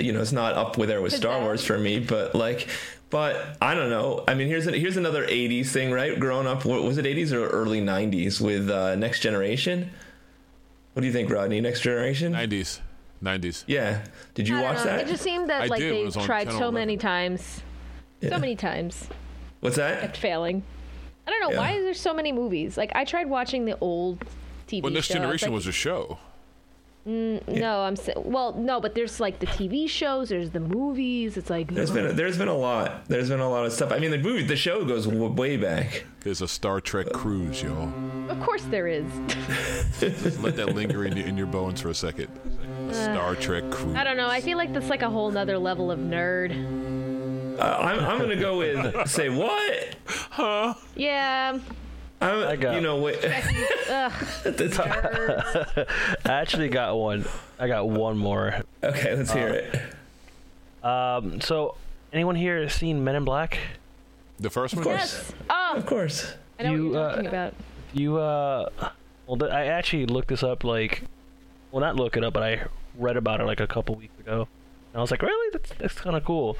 [0.00, 2.68] you know, it's not up with there with Star Wars for me, but like,
[3.10, 4.24] but I don't know.
[4.28, 6.18] I mean, here's a, here's another '80s thing, right?
[6.18, 9.90] Growing up, was it '80s or early '90s with uh, Next Generation?
[10.92, 11.60] What do you think, Rodney?
[11.60, 12.32] Next Generation?
[12.32, 12.80] '90s,
[13.22, 13.64] '90s.
[13.66, 14.04] Yeah.
[14.34, 14.84] Did you watch know.
[14.84, 15.00] that?
[15.00, 16.12] It just seemed that I like did.
[16.12, 16.74] They tried so 11.
[16.74, 17.62] many times,
[18.20, 18.30] Yeah.
[18.30, 19.08] so many times,
[19.60, 20.00] What's that?
[20.00, 20.62] kept failing.
[21.26, 21.58] I don't know Yeah.
[21.58, 22.76] why is there so many movies.
[22.76, 24.24] Like I tried watching the old
[24.66, 25.14] TV Well, Next show.
[25.14, 26.18] I was Generation like, was a show.
[27.08, 31.36] No, I'm sa- well, no, but there's like the TV shows, there's the movies.
[31.38, 33.06] It's like There's been there's been a lot.
[33.08, 33.92] There's been a lot of stuff.
[33.92, 36.04] I mean, the movie, the show goes w- way back.
[36.20, 37.90] There's a Star Trek cruise, y'all.
[38.30, 39.06] of course there is.
[40.00, 42.28] Just let that linger in, your- in your bones for a second.
[42.90, 43.96] A Star Trek cruise.
[43.96, 44.28] I don't know.
[44.28, 46.52] I feel like that's like a whole nother level of nerd.
[47.58, 49.96] Uh, I'm I'm gonna go with say what?
[50.06, 50.74] Huh?
[50.94, 51.58] Yeah.
[52.20, 53.16] I'm, I got- you know wait.
[53.24, 54.12] Ugh,
[54.44, 55.86] That's- nerds.
[56.24, 57.24] I actually got one.
[57.58, 58.62] I got one more.
[58.82, 60.84] okay, let's hear it.
[60.84, 61.76] Um, so,
[62.12, 63.58] anyone here seen Men in Black?
[64.38, 64.82] The first one?
[64.82, 65.00] Of course.
[65.00, 65.32] yes.
[65.50, 66.34] Oh, Of course.
[66.58, 67.54] I know You, what you're uh, talking about.
[67.92, 68.68] You uh,
[69.26, 70.62] well, th- I actually looked this up.
[70.64, 71.02] Like,
[71.70, 72.64] well, not look it up, but I
[72.96, 74.46] read about it like a couple weeks ago.
[74.92, 75.50] And I was like, really?
[75.52, 76.56] That's that's kind of cool.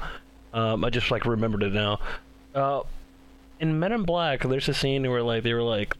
[0.53, 1.99] Um, I just like remembered it now.
[2.55, 2.81] Uh,
[3.59, 5.95] in Men in Black, there's a scene where like they were like,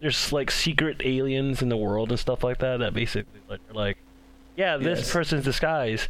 [0.00, 2.78] there's like secret aliens in the world and stuff like that.
[2.80, 3.96] That basically like are like,
[4.56, 5.12] yeah, this Yes.
[5.12, 6.08] person's disguise.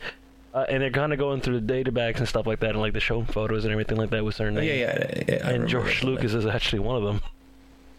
[0.53, 2.81] Uh, and they're kind of going through the data bags and stuff like that, and
[2.81, 5.25] like the show photos and everything like that with certain Oh, yeah, names.
[5.29, 5.49] yeah, yeah.
[5.49, 6.05] I And George.
[6.05, 7.21] Lucas is actually one of them.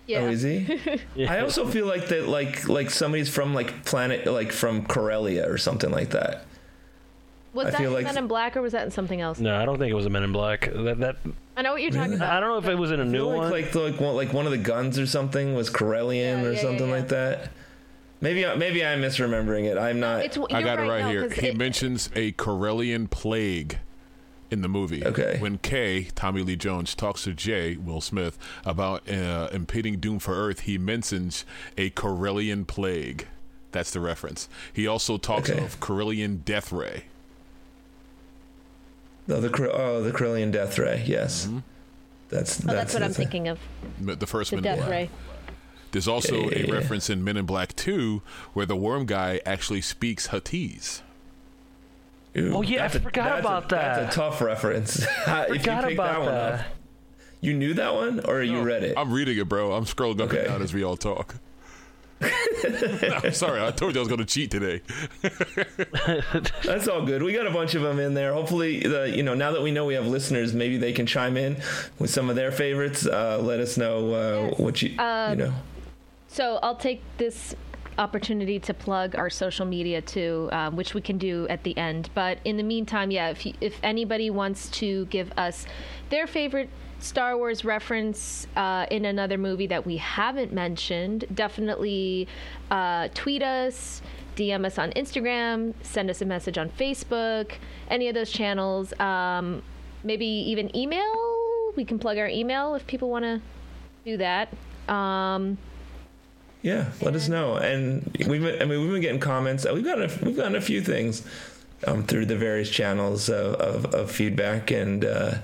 [0.08, 0.19] Yeah.
[0.19, 0.80] Oh, is he?
[1.15, 1.34] Yeah.
[1.34, 5.58] I also feel like that, like like somebody's from like planet, like from Corellia or
[5.58, 6.45] something like that.
[7.55, 9.39] Was I that feel in like- Men in Black or was that in something else?
[9.39, 10.69] No, I don't think it was a Men in Black.
[10.71, 11.15] That that
[11.57, 12.31] I know what you're talking about.
[12.35, 13.49] I don't know if it was in a I new feel one.
[13.51, 16.61] like like one, like one of the guns or something was Corellian Yeah, or yeah,
[16.61, 17.49] something yeah, like that.
[18.21, 19.77] Maybe I- maybe I'm misremembering it.
[19.77, 20.23] I'm not.
[20.23, 21.27] It's, you're I got it right no, here.
[21.29, 23.79] 'cause He it- mentions a Corellian plague
[24.51, 25.03] in the movie.
[25.05, 25.37] Okay.
[25.39, 30.33] When Kay, Tommy Lee Jones, talks to Jay, Will Smith, about uh, impending doom for
[30.35, 31.45] Earth, he mentions
[31.77, 33.27] a Corellian plague.
[33.71, 34.47] That's the reference.
[34.71, 35.61] He also talks Okay.
[35.63, 37.05] of Corellian death ray.
[39.27, 41.03] No, the Cor- oh the Corellian death ray.
[41.05, 41.59] Yes, Mm-hmm.
[42.29, 43.25] that's Oh, that's what I'm thing.
[43.27, 43.59] thinking of.
[44.01, 44.89] The first The Men in Death Black.
[44.91, 45.09] Ray.
[45.91, 48.21] There's also Yeah, yeah, a reference in Men in Black 2
[48.53, 51.01] where the worm guy actually speaks Huttese.
[52.38, 53.95] Ooh, Oh, yeah, I that's a- forgot a- about that.
[54.01, 54.97] That's a tough reference.
[55.27, 56.53] if you Forgot pick about that one that.
[56.59, 56.65] up,
[57.39, 58.95] you knew that one or you read it.
[58.97, 59.71] I'm reading it, bro.
[59.73, 60.39] I'm scrolling up Okay.
[60.39, 61.35] and down as we all talk.
[62.21, 64.82] I'm sorry, I told you I was going to cheat today.
[66.63, 67.21] That's all good.
[67.21, 68.34] We got a bunch of them in there.
[68.34, 71.36] Hopefully, the you know now that we know we have listeners, maybe they can chime
[71.38, 71.58] in
[71.99, 73.06] with some of their favorites.
[73.06, 75.54] Uh, let us know uh, what you Um, you know.
[76.28, 77.56] So I'll take this
[77.97, 82.10] opportunity to plug our social media too, um, which we can do at the end.
[82.13, 85.65] But in the meantime, yeah, if you, if anybody wants to give us
[86.10, 92.27] their favorite Star Wars reference uh, in another movie that we haven't mentioned, definitely
[92.71, 94.01] uh, tweet us.
[94.36, 97.53] DM us on Instagram, send us a message on Facebook,
[97.89, 98.91] any of those channels.
[98.99, 99.63] Um,
[100.03, 101.34] maybe even email.
[101.77, 103.41] We can plug our email if people want to
[104.03, 104.49] do that.
[104.89, 105.58] Um,
[106.62, 107.55] Yeah, let us know.
[107.55, 109.65] And we've been, I mean we've been getting comments.
[109.71, 111.25] We've gotten a, we've gotten a few things
[111.88, 115.36] um, through the various channels of, of, of feedback, and uh,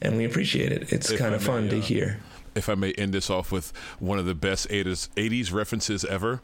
[0.00, 0.92] and we appreciate it.
[0.92, 2.20] It's kind of fun may, to uh, hear.
[2.54, 6.42] If I may end this off with one of the best 80s, 80s references ever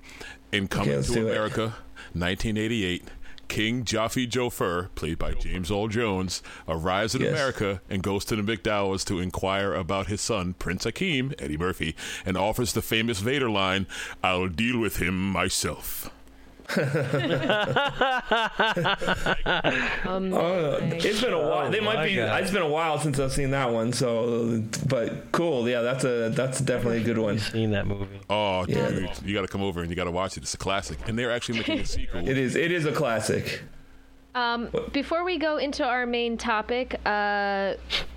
[0.52, 1.30] in Coming let's to do it.
[1.30, 1.74] America,
[2.12, 3.04] 1988.
[3.48, 7.30] King Jaffe Joffer, played by James Earl Jones, arrives in Yes.
[7.32, 11.94] America and goes to the McDowells to inquire about his son, Prince Hakeem, Eddie Murphy,
[12.24, 13.86] and offers the famous Vader line,
[14.22, 16.10] I'll deal with him myself.
[20.04, 21.70] um, Oh, it's been a while.
[21.70, 22.16] They might be.
[22.16, 22.42] God.
[22.42, 23.92] It's been a while since I've seen that one.
[23.92, 25.68] So, but cool.
[25.68, 27.38] Yeah, that's a that's definitely a good one.
[27.38, 28.20] seen that movie.
[28.30, 28.88] Oh, Yeah.
[28.90, 30.42] dude, you got to come over and you got to watch it.
[30.42, 30.98] It's a classic.
[31.08, 32.26] And they're actually making a sequel.
[32.28, 32.56] It is.
[32.56, 33.62] It is a classic.
[34.34, 37.74] Um, before we go into our main topic, uh,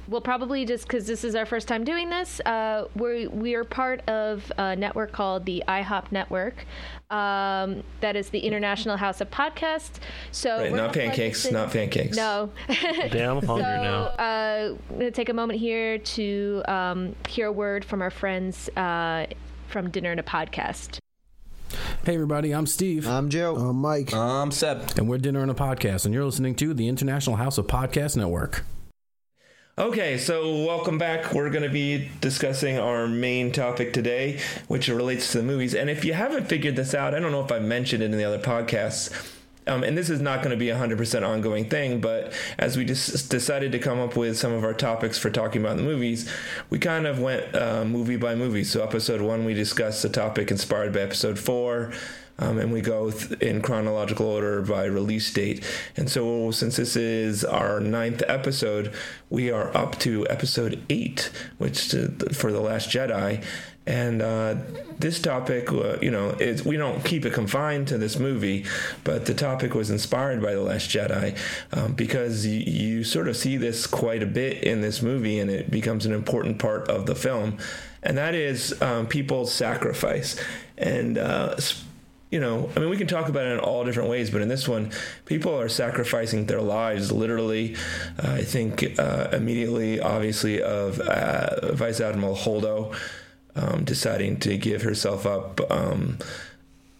[0.08, 3.64] we'll probably just because this is our first time doing this, uh, we we are
[3.64, 6.66] part of a network called the IHOP Network.
[7.12, 10.00] Um, that is the International House of Podcasts.
[10.32, 11.46] So Right, not pancakes.
[11.46, 12.18] in- Not pancakes.
[12.18, 12.52] No.
[12.68, 14.04] Damn, I'm hungry so, now.
[14.18, 18.70] Uh, I'm gonna take a moment here to um, hear a word from our friends
[18.76, 19.28] uh,
[19.68, 20.98] from Dinner and a Podcast.
[22.08, 23.06] Hey everybody, I'm Steve.
[23.06, 23.58] I'm Joe.
[23.58, 24.14] I'm Mike.
[24.14, 24.94] I'm Seb.
[24.96, 28.16] and we're Dinner and a Podcast, and you're listening to the International House of Podcast
[28.16, 28.64] Network.
[29.78, 31.34] Okay, so welcome back.
[31.34, 34.40] We're going to be discussing our main topic today,
[34.70, 35.76] which relates to the movies.
[35.76, 38.18] And if you haven't figured this out, I don't know if I mentioned it in
[38.18, 39.37] the other podcasts.
[39.68, 42.86] Um, and this is not going to be a 100% ongoing thing, but as we
[42.86, 46.32] just decided to come up with some of our topics for talking about the movies,
[46.70, 48.64] we kind of went uh, movie by movie.
[48.64, 51.92] So, episode one, we discussed the topic inspired by episode four.
[52.40, 55.64] Um, and we go th- in chronological order by release date.
[55.96, 58.94] And so, since this is our ninth episode,
[59.30, 63.44] we are up to episode eight, which to, for the Last Jedi.
[63.88, 64.56] And uh,
[65.00, 68.66] this topic, uh, you know, we don't keep it confined to this movie,
[69.06, 71.38] but the topic was inspired by the Last Jedi
[71.72, 75.50] um, because y- you sort of see this quite a bit in this movie, and
[75.50, 77.58] it becomes an important part of the film,
[78.04, 80.40] and that is um, people's sacrifice
[80.78, 81.18] and.
[81.18, 81.56] Uh,
[82.30, 84.50] you know, I mean, we can talk about it in all different ways, but in
[84.50, 84.92] this one,
[85.24, 87.78] people are sacrificing their lives literally.
[88.22, 92.94] Uh, I think uh, immediately, obviously, of uh, Vice Admiral Holdo
[93.58, 96.18] um, deciding to give herself up um,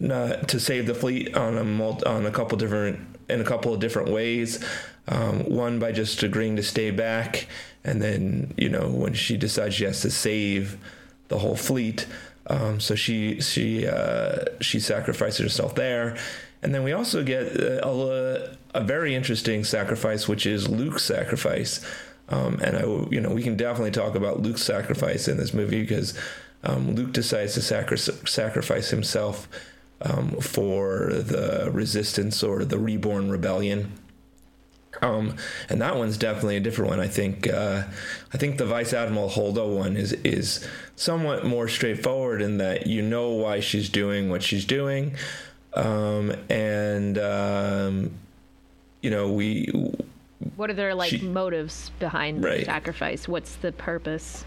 [0.00, 3.72] not, to save the fleet on a multi, on a couple different in a couple
[3.72, 4.64] of different ways.
[5.06, 7.46] Um, one by just agreeing to stay back,
[7.84, 10.78] and then you know when she decides she has to save
[11.28, 12.06] the whole fleet.
[12.46, 16.16] Um, so she she uh, she sacrifices herself there,
[16.62, 21.84] and then we also get a, a, a very interesting sacrifice, which is Luke's sacrifice.
[22.30, 25.80] Um, and I, you know, we can definitely talk about Luke's sacrifice in this movie
[25.80, 26.14] because
[26.64, 29.48] um, Luke decides to sacri- sacrifice himself
[30.02, 33.92] um, for the resistance or the reborn rebellion.
[35.00, 35.36] Um,
[35.68, 37.00] and that one's definitely a different one.
[37.00, 37.84] I think uh,
[38.32, 40.66] I think the Vice Admiral Holdo one is is
[40.96, 45.14] somewhat more straightforward in that you know why she's doing what she's doing,
[45.74, 48.10] um, and um,
[49.00, 49.68] you know we.
[50.56, 52.60] What are their like she, motives behind right.
[52.60, 53.28] the sacrifice?
[53.28, 54.44] What's the purpose?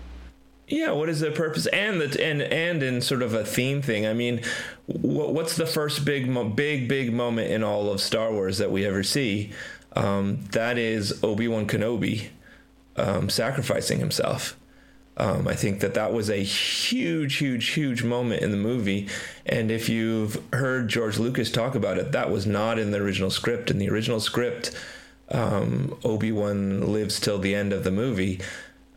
[0.72, 1.68] Yeah, what is the purpose?
[1.68, 4.08] And the and and in sort of a theme thing.
[4.08, 4.42] I mean,
[4.86, 8.86] what, what's the first big big big moment in all of Star Wars that we
[8.86, 9.52] ever see?
[9.98, 12.30] Um, that is Obi Wan Kenobi
[12.96, 14.58] um, sacrificing himself.
[15.18, 19.10] Um, I think that that was a huge, huge, huge moment in the movie.
[19.46, 23.30] And if you've heard George Lucas talk about it, that was not in the original
[23.30, 23.70] script.
[23.70, 24.72] In the original script,
[25.30, 28.40] um, Obi Wan lives till the end of the movie.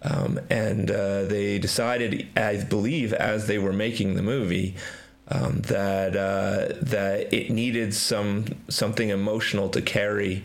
[0.05, 4.75] Um, and uh, they decided, I believe, as they were making the movie,
[5.29, 10.45] um, that uh, that it needed some something emotional to carry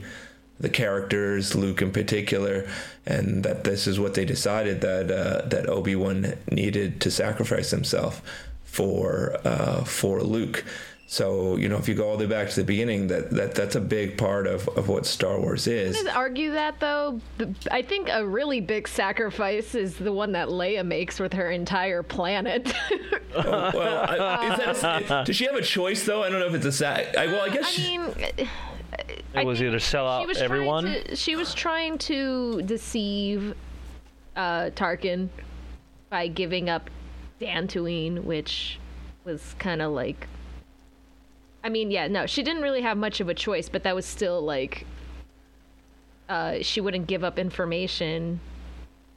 [0.60, 2.70] the characters, Luke in particular,
[3.06, 7.72] and that this is what they decided that uh, that Obi Wan needed to sacrifice
[7.72, 8.22] himself
[8.64, 10.64] for uh, for Luke.
[11.12, 13.56] So you know, if you go all the way back to the beginning, that, that
[13.56, 16.06] that's a big part of, of what Star Wars is.
[16.06, 17.20] I argue that though.
[17.72, 22.04] I think a really big sacrifice is the one that Leia makes with her entire
[22.04, 22.72] planet.
[23.36, 26.22] oh, well, I, is that a, does she have a choice though?
[26.22, 27.18] I don't know if it's a sac.
[27.18, 27.66] I, well, I guess.
[27.66, 28.14] I she, mean.
[29.34, 30.86] It was either sell out she everyone.
[30.86, 33.56] To, she was trying to deceive
[34.36, 35.30] uh, Tarkin
[36.12, 36.92] by giving up
[37.42, 38.78] Dantooine, which
[39.26, 40.28] was kind of like.
[41.64, 44.06] I mean, yeah, no, she didn't really have much of a choice, but that was
[44.06, 44.86] still like.
[46.28, 48.40] Uh, she wouldn't give up information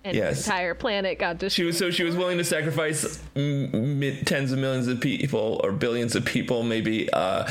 [0.05, 0.45] and yes.
[0.45, 1.53] the entire planet got destroyed.
[1.53, 5.73] She was so she was willing to sacrifice m- tens of millions of people or
[5.73, 6.63] billions of people.
[6.63, 7.49] Maybe uh,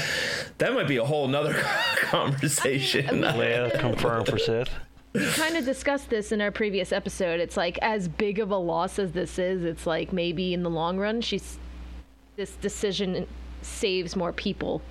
[0.58, 1.54] that might be a whole nother
[1.97, 3.08] conversation.
[3.08, 4.69] I mean, Leia confirmed for Sith.
[5.13, 7.39] We kind of discussed this in our previous episode.
[7.39, 10.69] It's like as big of a loss as this is, it's like maybe in the
[10.69, 11.58] long run, she's
[12.38, 13.27] this decision
[13.62, 14.82] saves more people.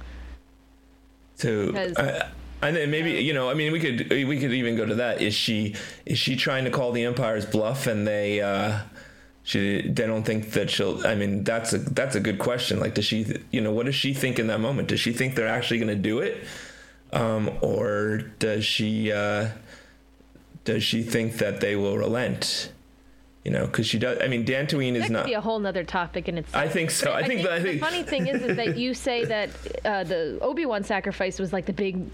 [1.37, 1.75] So.
[1.75, 2.29] Uh,
[2.63, 5.23] and then maybe you know, I mean, we could we could even go to that.
[5.23, 8.81] Is she is she trying to call the Empire's bluff, and they uh,
[9.43, 11.07] she they don't think that she'll?
[11.07, 12.79] I mean, that's a that's a good question.
[12.79, 14.89] Like, does she you know what does she think in that moment?
[14.89, 16.45] Does she think they're actually going to do it,
[17.13, 19.49] um, or does she uh,
[20.65, 22.73] does she think that they will relent?
[23.45, 24.19] You know, because she does.
[24.21, 25.25] I mean, Dantooine is not.
[25.25, 26.63] Be a whole nother topic in itself.
[26.63, 27.11] I think so.
[27.11, 29.51] I, I think, think, I the funny thing is, is that you say that
[29.85, 32.05] uh, the Obi Wan sacrifice was like the big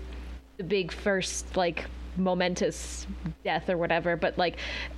[0.56, 1.84] the big first like
[2.16, 3.06] momentous
[3.44, 4.56] death or whatever but like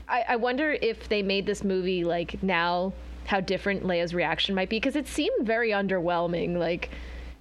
[0.09, 2.93] I, I wonder if they made this movie like now
[3.27, 6.91] how different leia's reaction might be because it seemed very underwhelming like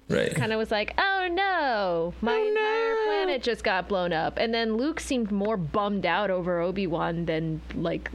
[0.08, 3.04] right kind of was like oh no my oh, entire no.
[3.06, 7.60] planet just got blown up and then luke seemed more bummed out over obi-wan than
[7.74, 8.10] like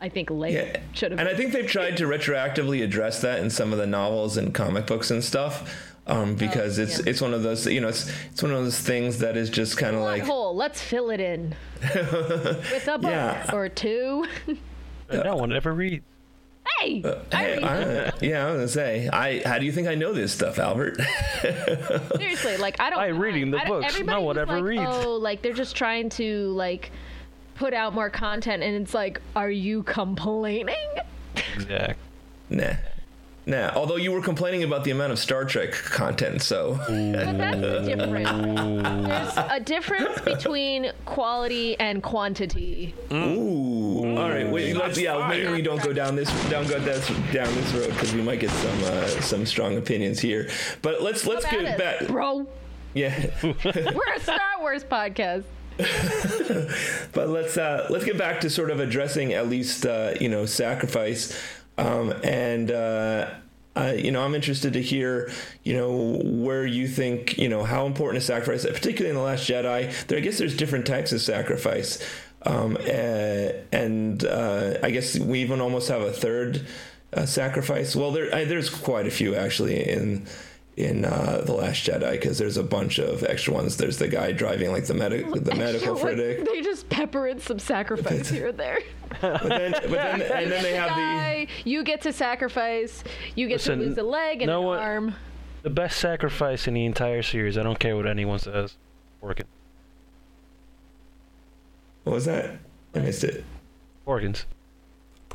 [0.00, 0.80] I think Leia yeah.
[0.92, 1.20] should have.
[1.20, 4.54] And I think they've tried to retroactively address that in some of the novels and
[4.54, 5.84] comic books and stuff.
[6.06, 9.18] um, because it's it's one of those you know it's it's one of those things
[9.18, 10.54] that is just kind of like hole.
[10.56, 13.50] Let's fill it in with a book Yeah.
[13.52, 14.24] or two.
[15.12, 16.02] no one ever read.
[16.80, 19.96] hey, Uh, hey, I, yeah, I was gonna say, I how do you think I
[19.96, 20.98] know this stuff, Albert?
[22.16, 22.98] seriously, like I don't.
[22.98, 24.82] By reading the I don't- books, everybody no one ever like, reads.
[24.86, 26.90] Oh, like they're just trying to like
[27.58, 30.76] put out more content, and it's like, are you complaining?
[31.56, 31.96] Exactly.
[32.50, 32.74] nah,
[33.46, 33.72] nah.
[33.74, 36.88] Although you were complaining about the amount of Star Trek content, so But
[37.38, 38.84] that's different.
[39.08, 42.94] There's a difference between quality and quantity.
[43.12, 44.16] Ooh.
[44.16, 44.48] All right.
[44.48, 44.76] Wait.
[44.76, 44.98] Let's.
[44.98, 45.28] Yeah.
[45.28, 48.40] Maybe we don't go down this down go this down this road because we might
[48.40, 50.48] get some uh, some strong opinions here.
[50.80, 52.06] But let's let's get back.
[52.06, 52.46] bro.
[52.94, 53.30] Yeah.
[53.42, 55.44] We're a Star Wars podcast.
[57.12, 60.44] but let's uh, let's get back to sort of addressing at least uh, you know
[60.44, 61.38] sacrifice,
[61.76, 63.30] um, and uh,
[63.96, 65.30] you know I'm interested to hear
[65.62, 69.48] you know where you think you know how important is sacrifice, particularly in the Last
[69.48, 70.06] Jedi.
[70.08, 72.02] There, I guess there's different types of sacrifice,
[72.42, 76.66] um, uh, and uh, I guess we even almost have a third
[77.12, 77.94] uh, sacrifice.
[77.94, 80.26] Well, there I, there's quite a few actually in
[80.78, 83.76] in uh, the Last Jedi because there's a bunch of extra ones.
[83.76, 86.44] There's the guy driving like the medic the medical Like, critic.
[86.44, 88.78] They just pepper in some sacrifice here and there.
[89.20, 93.02] But then, but then, and then they have the you get to sacrifice.
[93.34, 95.14] You get Listen, to lose a leg and no an one- arm.
[95.62, 97.58] The best sacrifice in the entire series.
[97.58, 98.76] I don't care what anyone says.
[99.20, 99.46] Porkins.
[102.04, 102.58] what was that?
[102.94, 103.44] I missed it.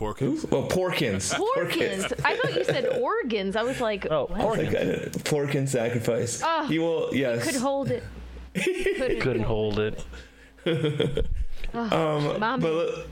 [0.04, 0.46] Porkins.
[0.46, 0.50] Porkins.
[0.52, 1.40] Well, Porkins.
[1.58, 2.14] Organs.
[2.26, 3.56] I thought you said organs.
[3.56, 4.40] I was like, Oh, what?
[4.42, 6.42] I was like, I don't- Porkins sacrifice.
[6.44, 7.10] Oh, he will.
[7.14, 7.44] Yes.
[7.46, 8.04] could hold it.
[8.54, 10.04] Couldn't, Couldn't hold it.
[11.74, 12.62] Oh, Mommy.
[12.62, 13.08] But let-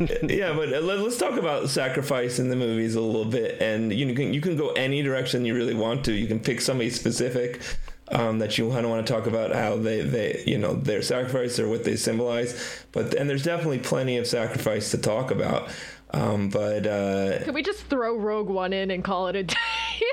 [0.00, 3.92] yeah, but uh, let, us talk about sacrifice in the movies a little bit, and
[3.92, 6.12] you can you can go any direction you really want to.
[6.12, 7.62] You can pick somebody specific
[8.10, 11.00] um, that you kind of want to talk about how they they you know their
[11.00, 12.84] sacrifice or what they symbolize.
[12.92, 15.68] But and there's definitely plenty of sacrifice to talk about.
[16.12, 19.56] Um, but uh, Can we just throw Rogue One in and call it a day?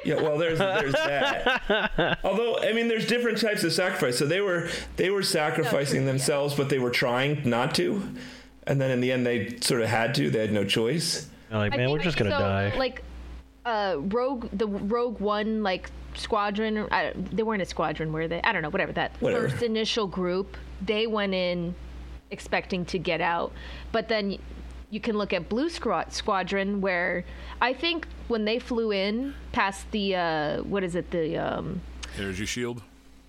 [0.04, 2.20] yeah, well, there's there's that.
[2.24, 4.18] Although I mean, there's different types of sacrifice.
[4.18, 8.08] So they were they were sacrificing themselves, but they were trying not to,
[8.68, 10.30] and then in the end, they sort of had to.
[10.30, 11.30] They had no choice.
[11.50, 12.74] I'm like, I man, we're just gonna so, die.
[12.78, 13.02] Like,
[13.66, 16.88] uh, Rogue, the Rogue One, like squadron.
[16.92, 18.42] I, they weren't a squadron, were they?
[18.42, 18.70] I don't know.
[18.70, 19.50] Whatever that Whatever.
[19.50, 21.74] first initial group, they went in
[22.32, 23.54] expecting to get out,
[23.94, 24.38] but then
[24.90, 27.26] you can look at Blue Squad- Squadron, where
[27.62, 31.82] I think when they flew in past the uh, what is it the um,
[32.18, 32.82] Energy shield.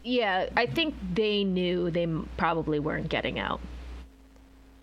[0.05, 3.61] yeah, I think they knew they probably weren't getting out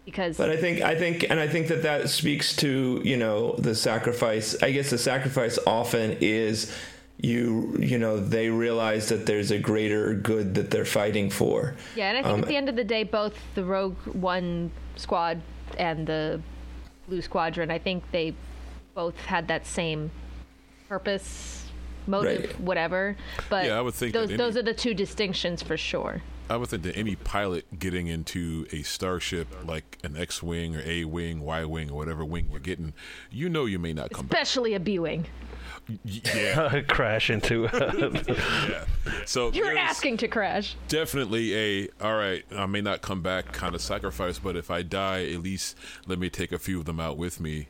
[0.05, 3.55] because But I think I think and I think that that speaks to you know
[3.57, 4.61] the sacrifice.
[4.61, 6.73] I guess the sacrifice often is
[7.21, 11.75] you you know they realize that there's a greater good that they're fighting for.
[11.95, 14.71] Yeah, and I think Um, at the end of the day, both the Rogue One
[14.97, 15.41] squad
[15.77, 16.41] and the
[17.07, 18.33] Blue Squadron, I think they
[18.95, 20.11] both had that same
[20.87, 21.65] purpose,
[22.07, 22.59] motive, Right.
[22.59, 23.15] whatever.
[23.49, 26.21] But Yeah, I would think those any- those are the two distinctions for sure.
[26.49, 31.05] I would think that any pilot getting into a starship like an X-wing or A
[31.05, 32.93] wing, Y wing, or whatever wing you're getting,
[33.31, 34.41] you know you may not come back.
[34.41, 35.25] Especially a B wing.
[36.03, 37.67] Yeah, Crash into.
[37.73, 38.85] yeah.
[39.25, 40.75] So You're asking to crash.
[40.87, 42.43] definitely a all right.
[42.55, 45.77] I may not come back kind of sacrifice, but if I die, at least
[46.07, 47.67] let me take a few of them out with me.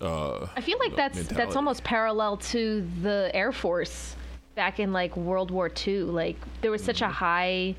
[0.00, 4.14] Uh, I feel like that's that's almost parallel to the Air Force
[4.54, 6.00] back in like World War II.
[6.02, 7.74] Like there was such a high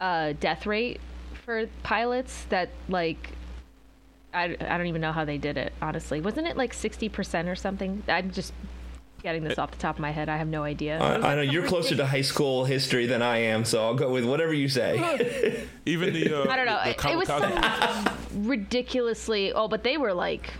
[0.00, 1.00] uh, death rate
[1.44, 3.30] for pilots that like
[4.32, 6.20] I, I don't even know how they did it honestly.
[6.20, 8.04] Wasn't it like sixty percent or something?
[8.06, 8.52] I'm just
[9.22, 10.28] getting this off the top of my head.
[10.28, 10.98] I have no idea.
[10.98, 14.10] I, I know you're closer to high school history than I am, so I'll go
[14.12, 15.66] with whatever you say.
[15.86, 16.80] even the uh, I don't know.
[16.84, 19.52] the It, it was kamikaze- some ridiculously.
[19.52, 20.52] Oh, but they were like,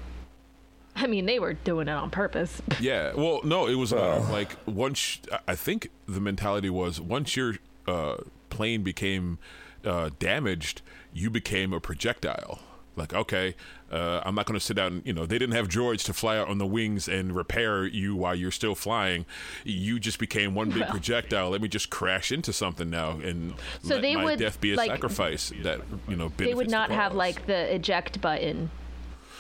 [0.95, 2.61] I mean, they were doing it on purpose.
[2.81, 3.13] Yeah.
[3.15, 7.55] Well, no, it was uh, like once I think the mentality was once your
[7.87, 8.17] uh,
[8.51, 9.39] plane became
[9.85, 10.83] uh, damaged,
[11.13, 12.59] you became a projectile.
[12.95, 13.55] Like, okay,
[13.93, 15.03] uh, I'm not going to sit down.
[15.05, 18.17] You know, they didn't have droids to fly out on the wings and repair you
[18.17, 19.27] while you're still flying.
[19.65, 20.91] You just became one big Well.
[20.91, 21.51] projectile.
[21.51, 24.73] Let me just crash into something now and So let they my would, death be
[24.73, 26.33] a like- sacrifice that you know.
[26.37, 28.71] they would benefits the not have like the eject button.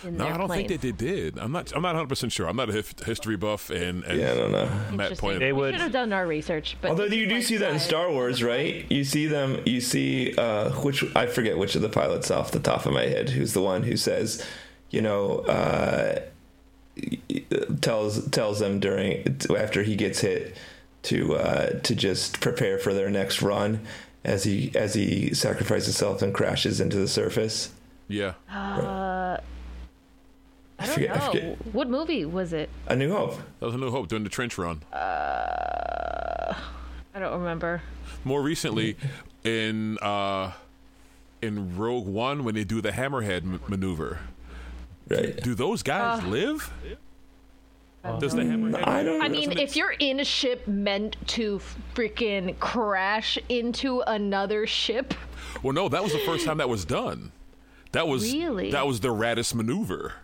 [0.04, 0.68] In No, their I don't plane.
[0.68, 1.38] think that they did.
[1.38, 1.72] I'm not.
[1.74, 2.46] I'm not 100 percent sure.
[2.48, 4.66] I'm not a hif- history buff, and, and Yeah, I don't know.
[4.66, 5.16] Matt Interesting.
[5.18, 5.42] pointed.
[5.42, 7.78] They we would- should have done our research, but Although you do see that in
[7.78, 8.84] Star Wars, right?
[8.90, 9.60] You see them.
[9.66, 13.04] You see uh, which I forget which of the pilots off the top of my
[13.06, 13.30] head.
[13.30, 14.44] Who's the one who says,
[14.90, 16.20] you know, uh,
[17.80, 20.56] tells tells them during after he gets hit
[21.04, 23.80] to uh, to just prepare for their next run
[24.24, 27.70] as he as he sacrifices himself and crashes into the surface.
[28.08, 28.34] Yeah.
[28.50, 29.38] Uh,
[30.82, 31.74] I don't forget- I forget.
[31.74, 32.68] What movie was it?
[32.88, 33.36] A New Hope.
[33.60, 34.82] That was a New Hope during the trench run.
[34.92, 36.54] Uh,
[37.14, 37.82] I don't remember.
[38.24, 38.96] More recently,
[39.44, 40.52] in uh,
[41.40, 44.20] in Rogue One, when they do the Hammerhead m- maneuver,
[45.08, 45.36] right?
[45.42, 46.72] Do those guys Uh, live?
[48.18, 48.86] Does the Hammerhead?
[48.86, 49.22] I don't.
[49.22, 51.60] I mean, if you're in a ship meant to
[51.94, 55.14] freaking crash into another ship,
[55.62, 57.30] Well, no, that was the first time that was done.
[57.92, 58.70] That was Really?
[58.70, 60.14] that was the raddest maneuver.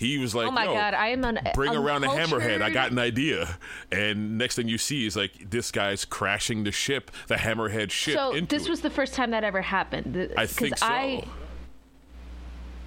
[0.00, 2.62] He was like, oh my "Yo, god, I am an bring around the hammerhead.
[2.62, 3.58] I got an idea."
[3.92, 8.14] And next thing you see is like this guy's crashing the ship, the hammerhead ship.
[8.14, 8.70] So into this it.
[8.70, 10.14] was the first time that ever happened.
[10.14, 10.86] th- I 'cause think so.
[10.86, 11.24] I,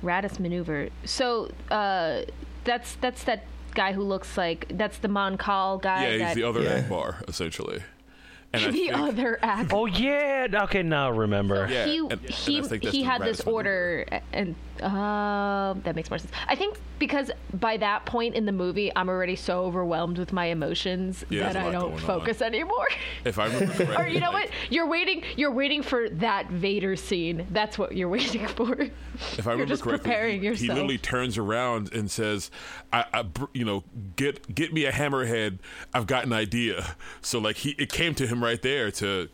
[0.03, 0.89] Raddus maneuver.
[1.05, 2.23] So uh,
[2.63, 3.45] that's that's that
[3.75, 6.03] guy who looks like that's the Mon Cal guy.
[6.03, 7.83] yeah, he's that, the other Ackbar essentially.
[8.53, 9.71] And the think, other act.
[9.73, 10.47] Oh yeah.
[10.63, 11.67] Okay, now I remember.
[11.69, 13.51] Yeah, he and- and he, I he had this Raddus maneuver.
[13.51, 16.31] order and uh, that makes more sense.
[16.47, 20.45] I think because by that point in the movie, I'm already so overwhelmed with my
[20.45, 22.87] emotions Yeah, that there's a I lot don't going focus anymore.
[23.25, 24.71] if I remember correctly, or you know like, what?
[24.71, 25.23] You're waiting.
[25.35, 27.47] You're waiting for that Vader scene.
[27.51, 28.73] That's what you're waiting for.
[28.73, 32.51] If I You're remember just correctly, preparing he, he literally turns around and says,
[32.91, 33.83] I, I, you know,
[34.15, 35.59] get get me a hammerhead.
[35.93, 39.29] I've got an idea." So like he, it came to him right there to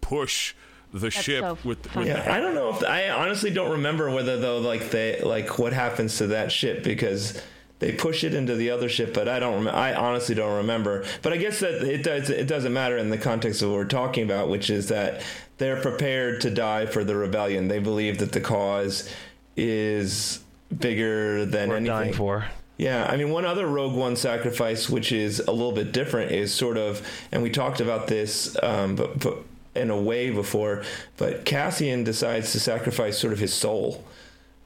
[0.00, 0.54] push
[0.92, 4.38] the ship so with, with Yeah, I don't know if I honestly don't remember whether
[4.38, 7.40] though like they like what happens to that ship because
[7.80, 9.64] they push it into the other ship, but I don't.
[9.64, 11.04] Rem- I honestly don't remember.
[11.22, 12.30] But I guess that it does.
[12.30, 15.22] It doesn't matter in the context of what we're talking about, which is that
[15.58, 17.66] they're prepared to die for the rebellion.
[17.66, 19.12] They believe that the cause
[19.56, 20.40] is
[20.78, 21.96] bigger than We're anything.
[21.96, 22.46] dying for.
[22.76, 26.52] Yeah, I mean, one other Rogue One sacrifice, which is a little bit different, is
[26.52, 29.38] sort of, and we talked about this, um, but, but
[29.76, 30.82] in a way before,
[31.16, 34.04] but Cassian decides to sacrifice sort of his soul,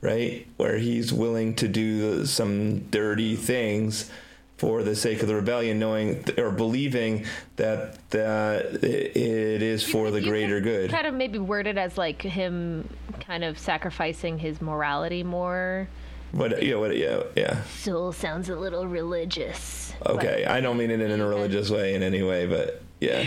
[0.00, 0.46] right?
[0.56, 4.10] Where he's willing to do some dirty things
[4.56, 7.24] for the sake of the rebellion, knowing or believing
[7.56, 10.90] that that it is for the greater good.
[10.90, 12.88] Kind of maybe worded as like him
[13.20, 15.88] kind of sacrificing his morality more.
[16.32, 16.62] What?
[16.62, 16.76] Yeah.
[16.76, 16.96] What?
[16.96, 17.22] Yeah.
[17.36, 17.62] Yeah.
[17.64, 19.92] Soul sounds a little religious.
[20.06, 20.44] Okay.
[20.46, 23.24] I don't mean it in a religious way in any way, but yeah.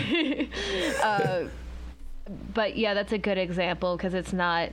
[1.02, 1.44] uh,
[2.54, 4.70] but yeah, that's a good example because it's not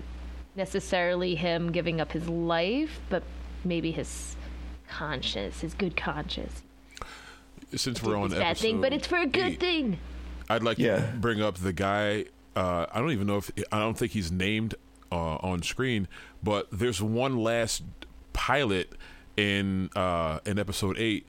[0.55, 3.23] necessarily him giving up his life, but
[3.63, 4.35] maybe his
[4.89, 6.61] conscience, his good conscience.
[7.75, 9.99] since we're on It's a bad thing, but it's for a good eight, thing.
[10.49, 10.97] I'd like Yeah.
[10.97, 12.25] to bring up the guy.
[12.55, 14.75] Uh, I don't even know if I don't think he's named
[15.11, 16.07] uh, on screen,
[16.43, 17.83] but there's one last
[18.39, 18.93] pilot
[19.35, 21.27] in uh, in episode eight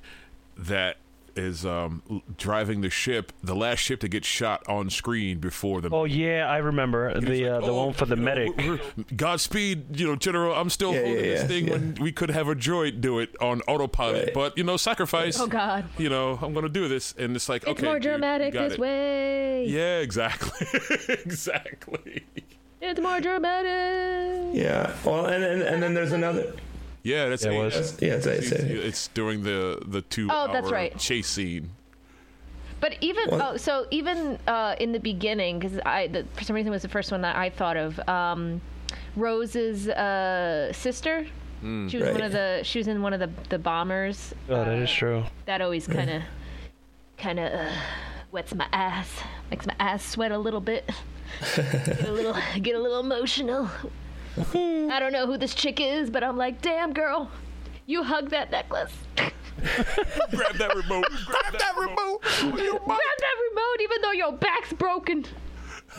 [0.56, 0.96] that
[1.36, 2.02] is um,
[2.36, 5.88] driving the ship, the last ship to get shot on screen before the.
[5.90, 8.56] Oh yeah, I remember the uh, the "Oh, one for the you know, medic.
[8.56, 10.54] we're- we're- Godspeed, you know, General.
[10.54, 11.72] I'm still Yeah, holding yeah, this yeah, thing yeah.
[11.72, 14.24] when we could have a droid do it on autopilot.
[14.26, 14.34] Right.
[14.34, 15.38] But you know, sacrifice.
[15.40, 17.86] Oh God, You know, I'm going to do this, and it's like okay it's okay,
[17.88, 18.78] more dramatic got this it.
[18.80, 19.66] way.
[19.68, 20.66] Yeah, exactly,
[21.24, 22.24] exactly.
[22.82, 24.54] It's more dramatic.
[24.54, 24.92] Yeah.
[25.04, 26.54] Well, and and, and then there's another.
[27.03, 27.59] Yeah, that's Yeah, it eight.
[27.64, 27.74] was.
[27.74, 28.12] That's, yeah.
[28.14, 30.98] It's, it's, It's, it's during the the two Oh, that's hour right.
[30.98, 31.70] chase scene.
[32.80, 33.40] But even What?
[33.42, 36.82] oh, so even uh, in the beginning, because I the, for some reason it was
[36.82, 37.98] the first one that I thought of.
[38.09, 38.61] Um,
[39.16, 41.26] Rose's uh, sister.
[41.62, 41.90] Mm.
[41.90, 42.61] She was one of the.
[42.64, 44.34] She was in one of the the bombers.
[44.48, 45.24] Oh, that is true.
[45.46, 46.22] That always kind of,
[47.18, 47.70] kind of uh,
[48.32, 49.09] wets my ass,
[49.51, 50.90] makes my ass sweat a little bit.
[51.57, 53.68] get a little, get a little emotional.
[54.55, 57.31] I don't know who this chick is, but I'm like, damn girl,
[57.87, 58.93] you hug that necklace.
[59.16, 61.05] Grab that remote.
[61.26, 62.22] Grab that remote.
[62.22, 65.24] Grab that remote, even though your back's broken.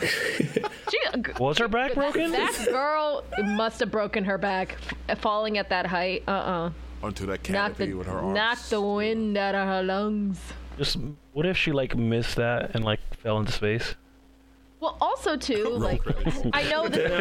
[0.00, 0.98] she,
[1.38, 2.32] Was her back broken?
[2.32, 4.78] that girl must have broken her back
[5.18, 6.24] falling at that height.
[6.26, 6.70] Uh-uh.
[7.02, 8.34] Onto that Knock canopy the, with her arms.
[8.34, 10.38] knock the wind out of her lungs.
[10.78, 10.96] Just
[11.32, 13.96] what if she like missed that and like fell into space?
[14.82, 16.02] Well, also too, like
[16.52, 17.12] I know that.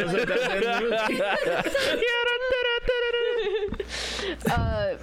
[4.52, 4.96] uh,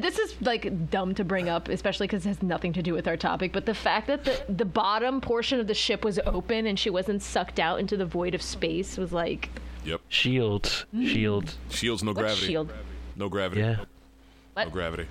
[0.00, 3.06] this is like dumb to bring up, especially because it has nothing to do with
[3.06, 3.52] our topic.
[3.52, 6.90] But the fact that the the bottom portion of the ship was open and she
[6.90, 9.48] wasn't sucked out into the void of space was like,
[9.84, 10.00] Yep.
[10.08, 11.56] Shields, shields.
[11.70, 12.46] Shields, no What's gravity.
[12.48, 12.72] shield?
[13.14, 13.60] No gravity.
[13.60, 13.76] Yeah.
[14.54, 14.66] what?
[14.66, 15.06] No gravity.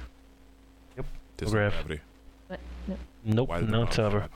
[0.97, 1.05] Yep.
[1.37, 2.01] There's No no gravity.
[2.47, 2.59] what?
[2.87, 2.97] No.
[3.23, 3.47] Nope.
[3.49, 4.27] Why did No the cover.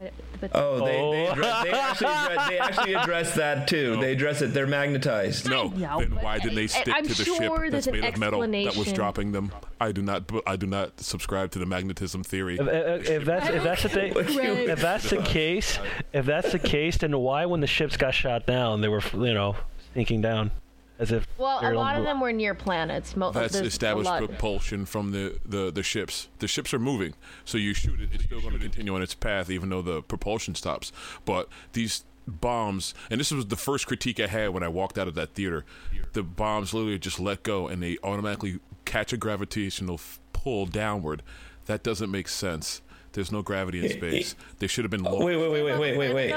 [0.00, 1.32] Bomb But Oh, they they, oh.
[1.32, 3.96] address, they actually address, they actually address that too.
[4.00, 4.54] They address it.
[4.54, 5.48] They're magnetized.
[5.48, 8.04] No, know, then why didn't they stick I'm to the sure ship there's that's made
[8.04, 9.52] of metal that was dropping them?
[9.80, 10.30] I do not.
[10.46, 12.58] I do not subscribe to the magnetism theory.
[12.58, 15.78] If, if, if that's if that's the thing, if that's the case,
[16.12, 19.34] if that's the case, then why when the ships got shot down, they were you
[19.34, 19.56] know
[19.94, 20.50] sinking down,
[20.98, 23.16] as if well, a lot of them were near planets.
[23.16, 26.28] Mo- That's there's established propulsion from the, the, the ships.
[26.40, 29.14] The ships are moving, so you shoot it, it's still going to continue on its
[29.14, 30.90] path, even though the propulsion stops.
[31.24, 35.08] But these bombs, and this was the first critique I had when I walked out
[35.08, 35.64] of that theater.
[36.12, 40.00] The bombs literally just let go, and they automatically catch a gravitational
[40.32, 41.22] pull downward.
[41.66, 42.82] That doesn't make sense.
[43.18, 44.36] There's no gravity in space.
[44.60, 45.24] They should have been low.
[45.24, 46.34] Wait, wait, wait, wait, wait, wait, wait,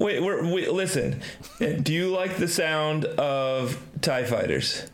[0.00, 0.22] wait.
[0.22, 1.20] We're, wait listen.
[1.58, 4.86] Do you like the sound of Tie Fighters?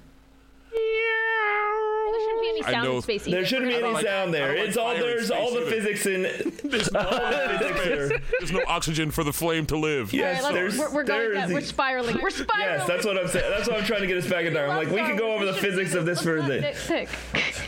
[2.19, 3.25] There shouldn't be any sound know- in space.
[3.25, 4.49] There shouldn't be any like- sound there.
[4.49, 5.71] don't like It's all there's all the either.
[5.71, 6.23] physics in.
[6.65, 8.21] There's all the physics are.
[8.41, 10.13] There's no oxygen for the flame to live.
[10.13, 10.79] Yes, right, there's.
[10.79, 11.33] we're, we're going.
[11.35, 12.19] there we're spiraling.
[12.21, 12.79] We're spiraling.
[12.79, 13.51] Yes, that's what I'm saying.
[13.51, 14.71] That's what I'm trying to get us back in time.
[14.71, 16.59] I'm like, we could go over the physics of this for the.
[16.61, 17.09] Nitpick.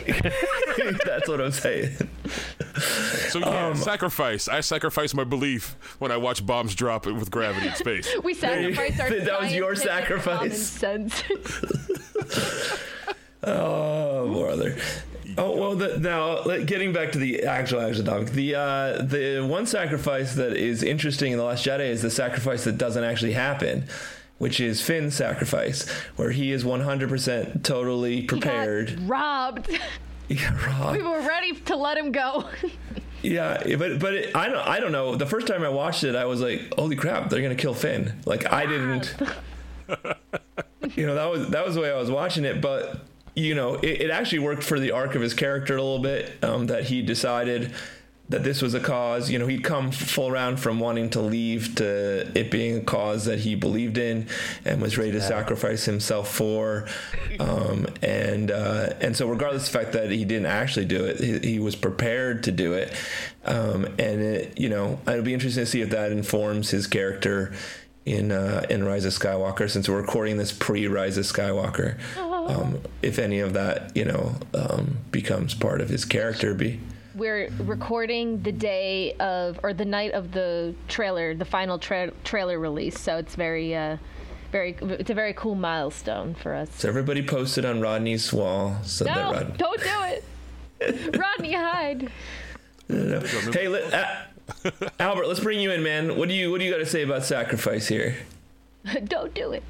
[1.05, 1.91] That's what I'm saying.
[3.29, 4.47] So yeah, Um, sacrifice.
[4.47, 8.07] I sacrifice my belief when I watch bombs drop with gravity in space.
[8.23, 11.23] We sacrificed our That was your scientific common sacrifice.
[11.23, 11.23] sense.
[13.43, 14.77] Oh, brother.
[15.37, 15.75] Oh well.
[15.75, 20.53] The, now, getting back to the actual action topic, the uh, the one sacrifice that
[20.57, 23.85] is interesting in the Last Jedi is the sacrifice that doesn't actually happen,
[24.39, 28.99] which is Finn's sacrifice, where he is 100% totally prepared.
[29.01, 29.69] Robbed.
[30.27, 30.95] Yeah, Rob.
[30.95, 32.45] We were ready to let him go.
[33.21, 35.15] Yeah, but but it, I don't I don't know.
[35.15, 38.13] The first time I watched it, I was like, "Holy crap, they're gonna kill Finn!"
[38.25, 39.13] Like I didn't.
[40.95, 42.99] you know that was that was the way I was watching it, but
[43.35, 46.43] you know it, it actually worked for the arc of his character a little bit.
[46.43, 47.73] Um, that he decided
[48.31, 49.29] that this was a cause.
[49.29, 53.25] You know, he'd come full round from wanting to leave to it being a cause
[53.25, 54.27] that he believed in
[54.65, 56.87] and was ready to sacrifice himself for.
[57.39, 61.19] Um, and uh, and so, regardless of the fact that he didn't actually do it,
[61.19, 62.93] he, he was prepared to do it.
[63.45, 67.53] Um, and it, you know, it'll be interesting to see if that informs his character
[68.05, 69.69] in uh, in Rise of Skywalker.
[69.69, 71.97] Since we're recording this pre Rise of Skywalker,
[72.51, 76.79] um, if any of that, you know, um, becomes part of his character, be.
[77.15, 82.59] We're recording the day of, or the night of the trailer, the final tra- trailer
[82.59, 82.99] release.
[82.99, 83.97] So it's very, uh,
[84.51, 86.69] very, it's a very cool milestone for us.
[86.75, 92.11] So everybody posted on Rodney's wall so that No, Rod- don't do it, Rodney Hide.
[92.87, 93.51] No, no.
[93.51, 96.17] Hey, let, uh, Albert, let's bring you in, man.
[96.17, 98.17] What do you what do you got to say about sacrifice here?
[99.05, 99.63] don't do it.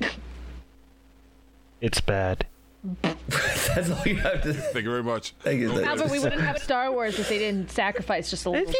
[1.81, 2.45] It's bad.
[3.27, 4.53] That's all you have to.
[4.53, 5.33] Thank you very much.
[5.41, 5.69] Thank you.
[5.69, 8.73] thank Albert, we wouldn't have Star Wars if they didn't sacrifice just a little.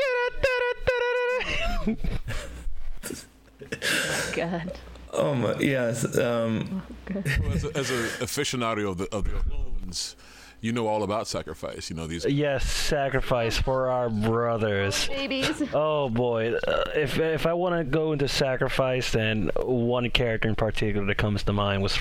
[4.36, 4.80] God.
[5.14, 6.18] Oh my, yes.
[6.18, 6.82] Um,
[7.54, 10.16] As a, as a aficionado of the of the clones,
[10.62, 11.90] you know all about sacrifice.
[11.90, 12.26] You know these.
[12.26, 15.08] Yes, sacrifice for our brothers.
[15.10, 15.62] Babies.
[15.74, 20.56] Oh boy, uh, if if I want to go into sacrifice, then one character in
[20.56, 22.00] particular that comes to mind was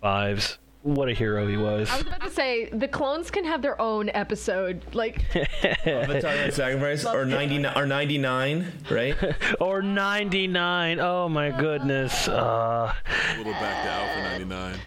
[0.00, 0.58] Fives.
[0.84, 1.88] What a hero he was.
[1.90, 4.82] I was about to say the clones can have their own episode.
[4.94, 5.24] Like
[5.86, 9.16] Avatar and sacrifice or ninety nine or ninety nine, right?
[9.60, 11.00] or 99.
[11.00, 12.28] Oh my goodness.
[12.28, 12.92] Uh,
[13.34, 14.78] A little back to Alpha 99.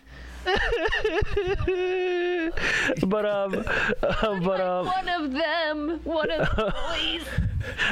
[3.09, 3.63] but um,
[4.03, 7.25] uh, but um, one of them, one of the boys.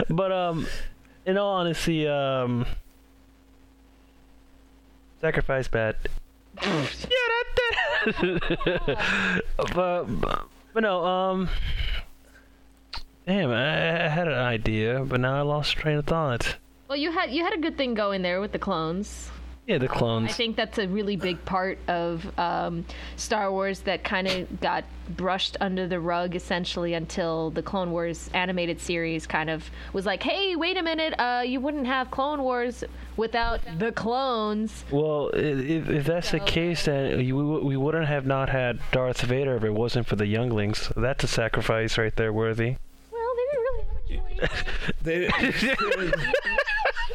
[0.10, 0.68] but um,
[1.26, 2.68] in all honesty, um,
[5.22, 5.96] sacrifice bad.
[9.74, 10.06] but,
[10.74, 11.50] but no, um,
[13.26, 16.58] damn, I, I had an idea, but now I lost train of thought.
[16.88, 19.32] Well, you had you had a good thing going there with the clones.
[19.68, 20.30] Yeah, the clones.
[20.30, 22.86] I think that's a really big part of um,
[23.16, 28.30] Star Wars that kind of got brushed under the rug essentially until the Clone Wars
[28.36, 32.44] animated series kind of was like, hey, wait a minute, uh, you wouldn't have Clone
[32.44, 32.84] Wars
[33.18, 34.84] without the clones.
[34.92, 39.22] Well, if, if that's the case, then you, we, we wouldn't have not had Darth
[39.22, 40.92] Vader if it wasn't for the younglings.
[40.96, 42.76] That's a sacrifice right there, worthy.
[43.12, 44.64] Well, they didn't really have a choice.
[45.02, 45.28] They,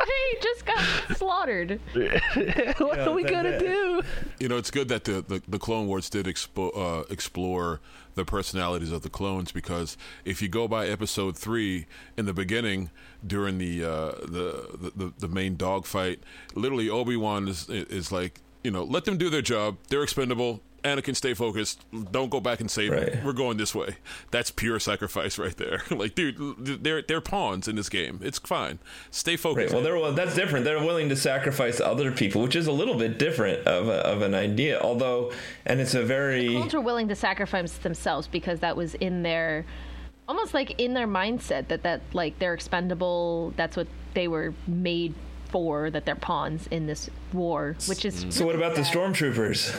[0.07, 1.81] they just got slaughtered.
[2.79, 4.03] what are we gonna do?
[4.39, 7.81] You know, it's good that the, the, the Clone Wars did expo- uh, explore
[8.15, 11.87] the personalities of the clones because if you go by Episode three
[12.17, 12.91] in the beginning
[13.27, 16.21] during the uh, the, the the main dogfight,
[16.55, 18.41] literally Obi Wan is is like.
[18.63, 19.79] You know, let them do their job.
[19.89, 20.61] They're expendable.
[20.83, 21.85] Anakin, stay focused.
[22.11, 23.15] Don't go back and save Right.
[23.15, 23.25] him.
[23.25, 23.97] We're going this way.
[24.31, 25.83] That's pure sacrifice right there.
[25.91, 28.21] like, dude, they're they're pawns in this game.
[28.23, 28.79] It's fine.
[29.11, 29.41] Stay Right.
[29.41, 29.75] focused.
[29.75, 30.65] Well, they're well, that's different.
[30.65, 34.23] They're willing to sacrifice other people, which is a little bit different of a, of
[34.23, 34.81] an idea.
[34.81, 35.33] Although,
[35.67, 39.65] and it's a very Clones were willing to sacrifice themselves because that was in their,
[40.29, 43.53] almost like in their mindset that that like they're expendable.
[43.57, 45.15] That's what they were made
[45.51, 45.91] for.
[45.91, 48.25] That they're pawns in this war, which is.
[48.31, 49.79] So what about the stormtroopers?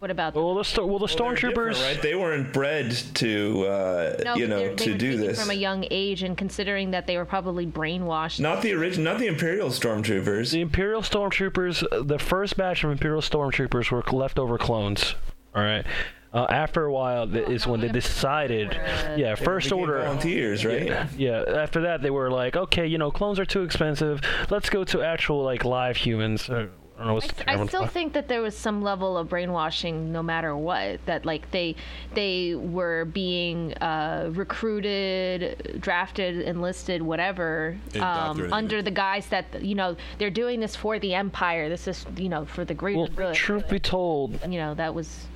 [0.00, 1.82] What about Well, the sto- well the Well, stormtroopers.
[1.82, 2.00] right?
[2.00, 5.38] They weren't bred to, uh, No, you know, they're- to were do this.
[5.38, 8.40] from a young age, and considering that they were probably brainwashed.
[8.40, 10.52] Not the original, not the Imperial stormtroopers.
[10.52, 15.16] The Imperial stormtroopers, uh, the first batch of Imperial stormtroopers were leftover clones.
[15.54, 15.84] All right.
[16.32, 18.80] Uh, after a while, th- is when they decided.
[19.18, 19.98] Yeah, first became order.
[19.98, 20.86] volunteers, right?
[20.86, 21.44] Yeah, yeah.
[21.58, 24.20] After that, they were like, okay, you know, clones are too expensive.
[24.48, 26.48] Let's go to actual like live humans.
[26.48, 29.16] Uh, I don't know what's I I'm still looking think that there was some level
[29.16, 31.04] of brainwashing, no matter what.
[31.06, 31.74] That like they
[32.12, 39.96] they were being uh, recruited, drafted, enlisted, whatever, um, under the guise that you know
[40.18, 41.70] they're doing this for the empire.
[41.70, 43.34] This is you know for the greater Well, good.
[43.34, 45.26] truth be told, you know that was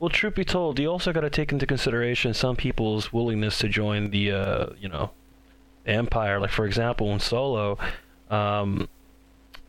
[0.00, 3.68] Well, truth be told, you also got to take into consideration some people's willingness to
[3.68, 5.10] join the, uh, you know,
[5.84, 6.40] the Empire.
[6.40, 7.78] Like, for example, in Solo,
[8.30, 8.88] um,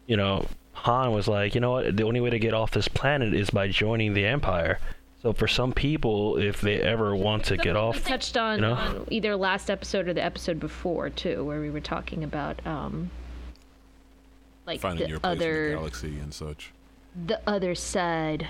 [0.08, 0.48] you know,
[0.84, 3.50] Han was like, you know what, the only way to get off this planet is
[3.50, 4.80] by joining the Empire.
[5.22, 8.62] So for some people, if they ever want to get we off, touched on, you
[8.64, 8.74] know?
[8.74, 13.10] on either last episode or the episode before too, where we were talking about um,
[14.66, 16.72] like Finding the your place in other the galaxy and such.
[17.26, 18.48] the other side.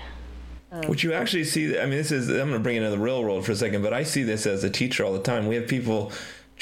[0.72, 2.90] Of, Which you actually see, I mean, this is, I'm going to bring it into
[2.90, 5.22] the real world for a second, but I see this as a teacher all the
[5.22, 5.46] time.
[5.46, 6.10] We have people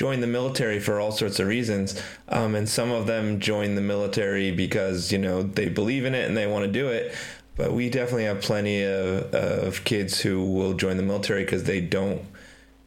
[0.03, 3.81] join the military for all sorts of reasons, um, and some of them join the
[3.81, 7.15] military because, you know, they believe in it and they want to do it.
[7.57, 11.81] But we definitely have plenty of, of kids who will join the military because they
[11.81, 12.21] don't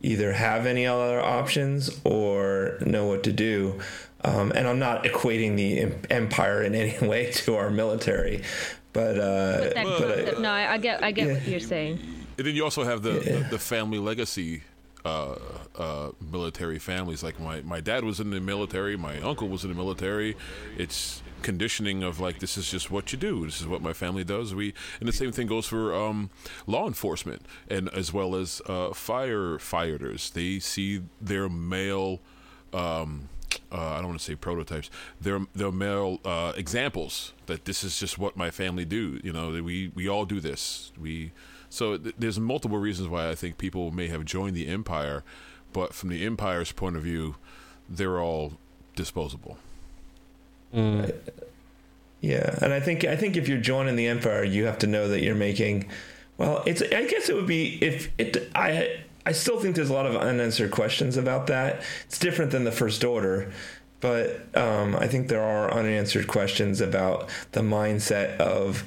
[0.01, 3.79] either have any other options or know what to do.
[4.25, 8.43] Um, and I'm not equating the empire in any way to our military,
[8.91, 11.97] but uh, But that but I, no, I, I get, I get what you're saying.
[12.37, 14.63] And then you also have the the, the family legacy
[15.05, 15.35] uh,
[15.77, 17.23] uh, military families.
[17.23, 20.35] Like my, my dad was in the military, my uncle was in the military.
[20.77, 23.45] It's conditioning of like this is just what you do.
[23.45, 24.55] This is what my family does.
[24.55, 26.31] We and the same thing goes for um,
[26.65, 30.33] law enforcement and as well as uh, firefighters.
[30.33, 32.19] They see their male.
[32.73, 33.29] Um,
[33.71, 34.89] uh, I don't want to say prototypes.
[35.21, 39.19] They're they're male uh, examples that this is just what my family do.
[39.23, 40.91] You know, we we all do this.
[40.99, 41.31] We
[41.69, 45.23] so th- there's multiple reasons why I think people may have joined the empire,
[45.73, 47.35] but from the empire's point of view,
[47.89, 48.53] they're all
[48.95, 49.57] disposable.
[52.21, 55.07] Yeah, and I think I think if you're joining the empire, you have to know
[55.07, 55.87] that you're making.
[56.37, 59.93] Well, it's I guess it would be if it I I still think there's a
[59.93, 61.81] lot of unanswered questions about that.
[62.05, 63.51] It's different than the first order,
[63.99, 68.83] but um, I think there are unanswered questions about the mindset of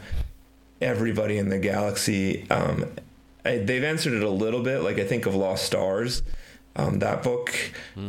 [0.81, 2.49] everybody in the galaxy.
[2.51, 2.87] Um,
[3.45, 6.23] I, they've answered it a little bit, like I think of Lost Stars,
[6.77, 7.53] um, that book,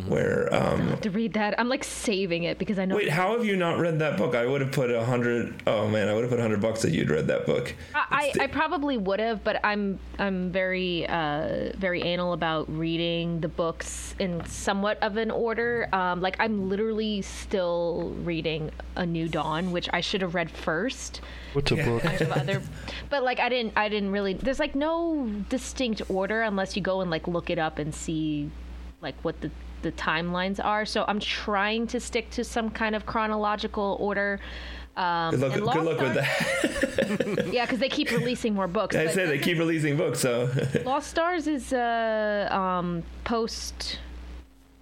[0.07, 2.95] where um, To read that, I'm like saving it because I know.
[2.97, 4.35] Wait, how have you not read that book?
[4.35, 5.55] I would have put a hundred.
[5.65, 7.73] Oh man, I would have put a hundred bucks that you'd read that book.
[7.95, 13.39] I, I, I probably would have, but I'm I'm very uh, very anal about reading
[13.39, 15.89] the books in somewhat of an order.
[15.91, 21.21] Um, like I'm literally still reading A New Dawn, which I should have read first.
[21.53, 22.03] What's a book?
[22.03, 22.61] bunch of other
[23.09, 27.01] but like i didn't i didn't really there's like no distinct order unless you go
[27.01, 28.49] and like look it up and see
[29.01, 29.49] like what the
[29.81, 34.39] the timelines are so i'm trying to stick to some kind of chronological order
[34.97, 35.53] um Good luck.
[35.53, 37.49] Good Lost luck with that.
[37.53, 40.49] yeah because they keep releasing more books I but said they keep releasing books, so
[40.83, 43.99] lost stars is uh um post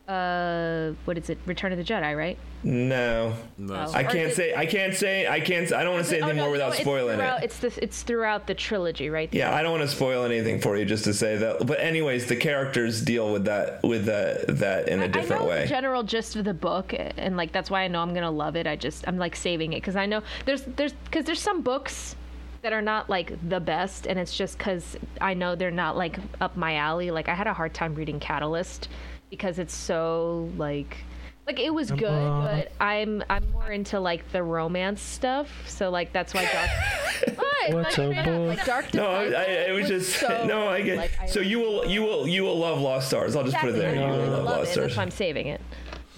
[0.07, 3.91] uh what is it return of the jedi right no, No, Oh.
[3.93, 4.53] I can't say.
[4.55, 5.27] I can't say.
[5.27, 5.71] I can't.
[5.71, 7.45] I don't want to say Oh, anything no, more without it's spoiling throughout, it.
[7.45, 10.75] it's this it's throughout the trilogy right Yeah, I don't want to spoil anything for
[10.75, 11.67] you, just to say that.
[11.67, 15.49] But anyways, the characters deal with that with that that in a different I know
[15.51, 15.61] way.
[15.61, 18.55] the general gist of the book, and like that's why I know I'm gonna love
[18.55, 18.65] it.
[18.65, 22.15] I just I'm like saving it because I know there's there's because there's some books
[22.63, 26.17] that are not like the best, and it's just because I know they're not like
[26.41, 27.11] up my alley.
[27.11, 28.89] Like I had a hard time reading Catalyst
[29.29, 30.97] because it's so like
[31.45, 35.49] like it was good, uh, but I'm I'm more into like the romance stuff.
[35.67, 36.69] So like that's why Dark.
[37.35, 37.73] What?
[37.73, 40.67] What's like, up, like, Dark No, I, Disciple I, it was just so, no.
[40.67, 40.97] I get.
[40.97, 43.35] like, I- so you will you will you will love Lost Stars.
[43.35, 43.95] I'll just put it there.
[43.95, 44.73] You will love, love Lost it.
[44.73, 44.87] Stars.
[44.87, 45.61] That's why I'm saving it.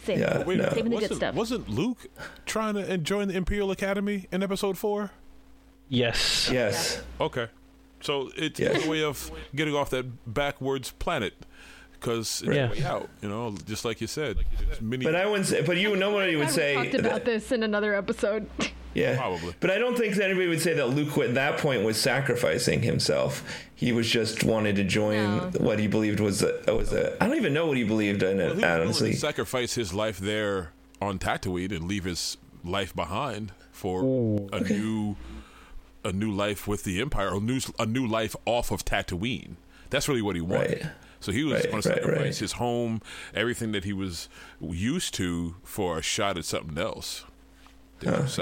[0.04, 0.48] Saving Yeah, it.
[0.48, 0.70] Wait, no.
[0.70, 1.36] Saving the good wasn't, stuff.
[1.36, 2.08] wasn't Luke
[2.46, 5.12] trying to join the Imperial Academy in Episode Four?
[5.88, 6.50] Yes.
[6.52, 7.02] Yes.
[7.22, 7.48] Okay.
[8.02, 8.78] So it's Yeah.
[8.84, 11.34] a way of getting off that backwards planet
[12.00, 12.58] because it's Right.
[12.58, 13.10] a way out.
[13.22, 14.38] You know, just like you said.
[14.68, 15.62] There's many, But I wouldn't say.
[15.62, 16.76] But you, nobody would we say.
[16.76, 18.48] talked about that- this in another episode.
[18.94, 19.54] yeah, Probably.
[19.60, 22.82] But I don't think that anybody would say that Luke at that point was sacrificing
[22.82, 23.44] himself.
[23.76, 25.52] He was just wanted to join No.
[25.60, 27.22] what he believed was a, was a.
[27.24, 30.20] I don't even know what he believed in Well, he honestly, to sacrifice his life
[30.20, 30.72] there
[31.02, 34.02] on Tatooine and leave his life behind for
[34.52, 35.16] a new
[36.04, 39.56] a new life with the Empire, or new a new life off of Tatooine.
[39.90, 40.84] That's really what he wanted.
[40.84, 40.92] Right.
[41.20, 42.38] So he was Right, going to right, sacrifice right.
[42.40, 43.02] his home,
[43.34, 44.30] everything that he was
[44.62, 47.26] used to, for a shot at something else.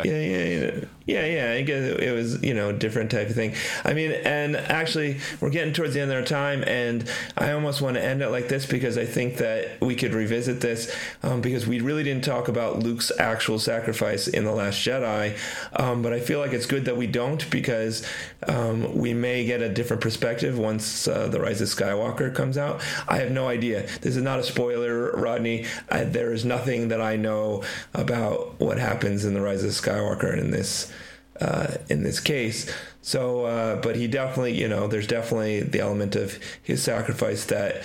[0.05, 1.51] Yeah, yeah, yeah, yeah, yeah.
[1.53, 3.55] I guess it was, you know, a different type of thing.
[3.83, 7.81] I mean, and actually, we're getting towards the end of our time, and I almost
[7.81, 10.93] want to end it like this because I think that we could revisit this
[11.23, 15.37] um, because we really didn't talk about Luke's actual sacrifice in the Last Jedi,
[15.75, 18.05] um, but I feel like it's good that we don't because
[18.47, 22.81] um, we may get a different perspective once uh, the Rise of Skywalker comes out.
[23.07, 23.87] I have no idea.
[24.01, 25.65] This is not a spoiler, Rodney.
[25.89, 30.37] I, there is nothing that I know about what happens in the Rise of Skywalker
[30.37, 30.91] in this
[31.39, 32.71] uh, in this case.
[33.01, 37.83] So, uh, but he definitely, you know, there's definitely the element of his sacrifice that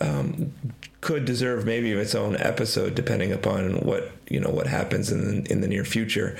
[0.00, 0.52] um,
[1.00, 5.60] could deserve maybe its own episode, depending upon what you know what happens in in
[5.60, 6.36] the near future.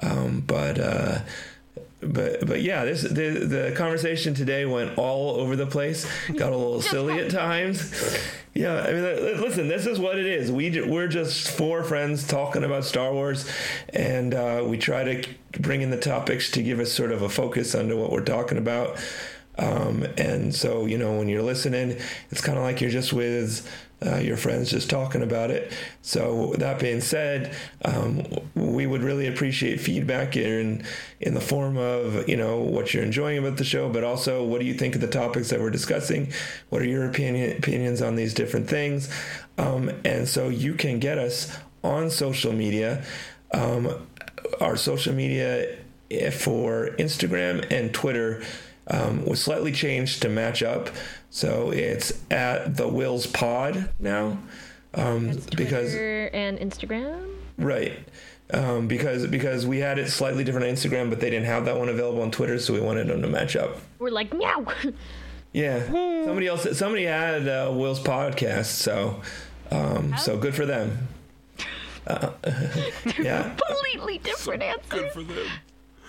[0.00, 0.78] Um, but.
[2.06, 6.06] But but yeah, this the the conversation today went all over the place.
[6.34, 7.92] Got a little silly at times.
[8.54, 9.02] Yeah, I mean,
[9.40, 10.52] listen, this is what it is.
[10.52, 13.50] We we're just four friends talking about Star Wars,
[13.92, 15.28] and uh, we try to
[15.58, 18.58] bring in the topics to give us sort of a focus onto what we're talking
[18.58, 18.96] about.
[19.56, 21.96] Um, and so, you know, when you're listening,
[22.30, 23.68] it's kind of like you're just with
[24.04, 25.72] uh, your friends just talking about it.
[26.02, 28.24] So, that being said, um,
[28.54, 30.84] we would really appreciate feedback in
[31.20, 34.60] in the form of you know what you're enjoying about the show, but also what
[34.60, 36.32] do you think of the topics that we're discussing?
[36.68, 39.10] What are your opinion, opinions on these different things?
[39.58, 43.04] Um, and so, you can get us on social media.
[43.52, 44.06] Um,
[44.60, 45.76] our social media
[46.10, 48.42] eh, for Instagram and Twitter
[48.88, 50.90] um, was slightly changed to match up.
[51.34, 54.38] So it's at the Whills Pod now.
[54.94, 57.34] Um, because Twitter and Instagram.
[57.58, 57.98] right.
[58.52, 61.76] Um, because because we had it slightly different on Instagram, but they didn't have that
[61.76, 63.78] one available on Twitter, so we wanted them to match up.
[63.98, 64.64] We're like meow.
[65.52, 65.84] Yeah,
[66.24, 69.20] somebody else, somebody had uh, Whills podcast, so
[69.72, 71.08] um, so good for them.
[72.06, 72.32] Uh,
[73.18, 74.88] yeah, Completely different answer.
[74.90, 75.46] Good for them.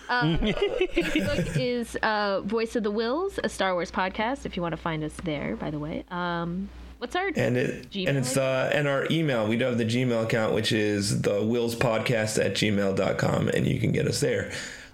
[0.10, 4.46] Uh, Facebook is uh, Voice of the Whills, a Star Wars podcast.
[4.46, 6.06] If you want to find us there, by the way.
[6.12, 9.78] Um, what's our and it Gmail and it's uh and our email we do have
[9.78, 14.22] the gmail account which is the whills podcast at gmail.com and you can get us
[14.22, 14.50] there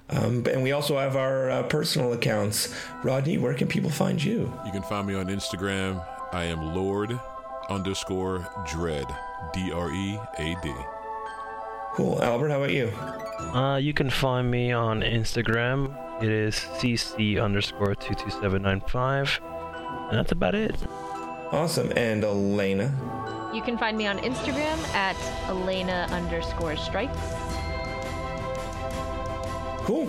[0.09, 4.51] um, and we also have our uh, personal accounts rodney where can people find you
[4.65, 6.03] You can find me on Instagram.
[6.33, 7.19] I am Lord
[7.69, 9.05] underscore Dread.
[9.53, 10.73] D R E A D.
[11.95, 12.21] cool.
[12.21, 12.87] Albert how about you?
[13.53, 15.95] Uh, you can find me on Instagram.
[16.21, 19.39] It is cc underscore two two seven nine five,
[20.09, 20.75] and that's about it.
[21.51, 21.91] awesome.
[21.95, 22.91] And elena?
[23.53, 25.17] You can find me on Instagram at
[25.49, 27.17] Elena underscore strikes.
[29.83, 30.07] cool.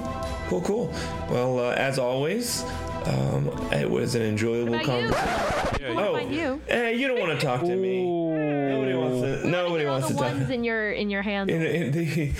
[0.48, 0.92] Cool cool.
[1.30, 2.62] Well uh, as always
[3.06, 5.08] um, it was an enjoyable What about you?
[5.10, 6.60] conversation What about you?
[6.68, 10.22] hey you don't want to talk to me nobody wants to nobody wants to talk
[10.22, 11.50] ones in your in your hands.
[11.50, 12.32] in, in the,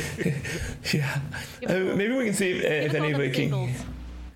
[0.93, 1.19] yeah
[1.67, 3.75] Uh, maybe we can see if, if anybody can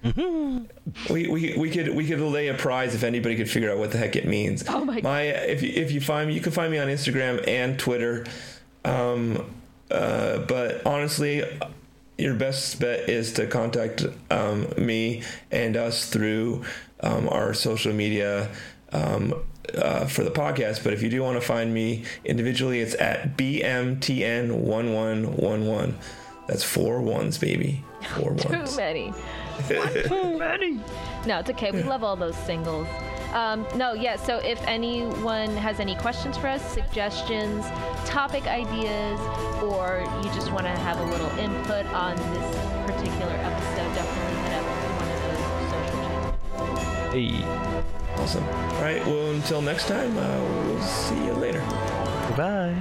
[1.11, 3.91] we, we, we could we could lay a prize if anybody could figure out what
[3.91, 4.62] the heck it means.
[4.68, 7.43] Oh my my if you, if you find me, you can find me on Instagram
[7.49, 8.24] and Twitter.
[8.85, 9.45] Um,
[9.91, 11.43] uh, but honestly,
[12.18, 16.64] your best bet is to contact um, me and us through
[17.00, 18.48] um, our social media.
[18.92, 19.34] Um,
[19.74, 23.36] uh, for the podcast, but if you do want to find me individually, it's at
[23.36, 25.94] BMTN1111.
[26.46, 27.82] That's four ones, baby.
[28.14, 29.12] Four Too many.
[29.68, 30.80] Too many.
[31.26, 31.72] No, it's okay.
[31.72, 32.86] We love all those singles.
[33.33, 34.16] Um, no, yeah.
[34.16, 37.64] So if anyone has any questions for us, suggestions,
[38.05, 39.20] topic ideas,
[39.62, 42.57] or you just want to have a little input on this
[42.87, 47.12] particular episode, definitely hit up to one of those social channels.
[47.12, 47.87] Hey,
[48.18, 48.45] Awesome.
[48.45, 49.05] All right.
[49.07, 51.61] Well, until next time, uh, we'll see you later.
[52.29, 52.74] goodbye.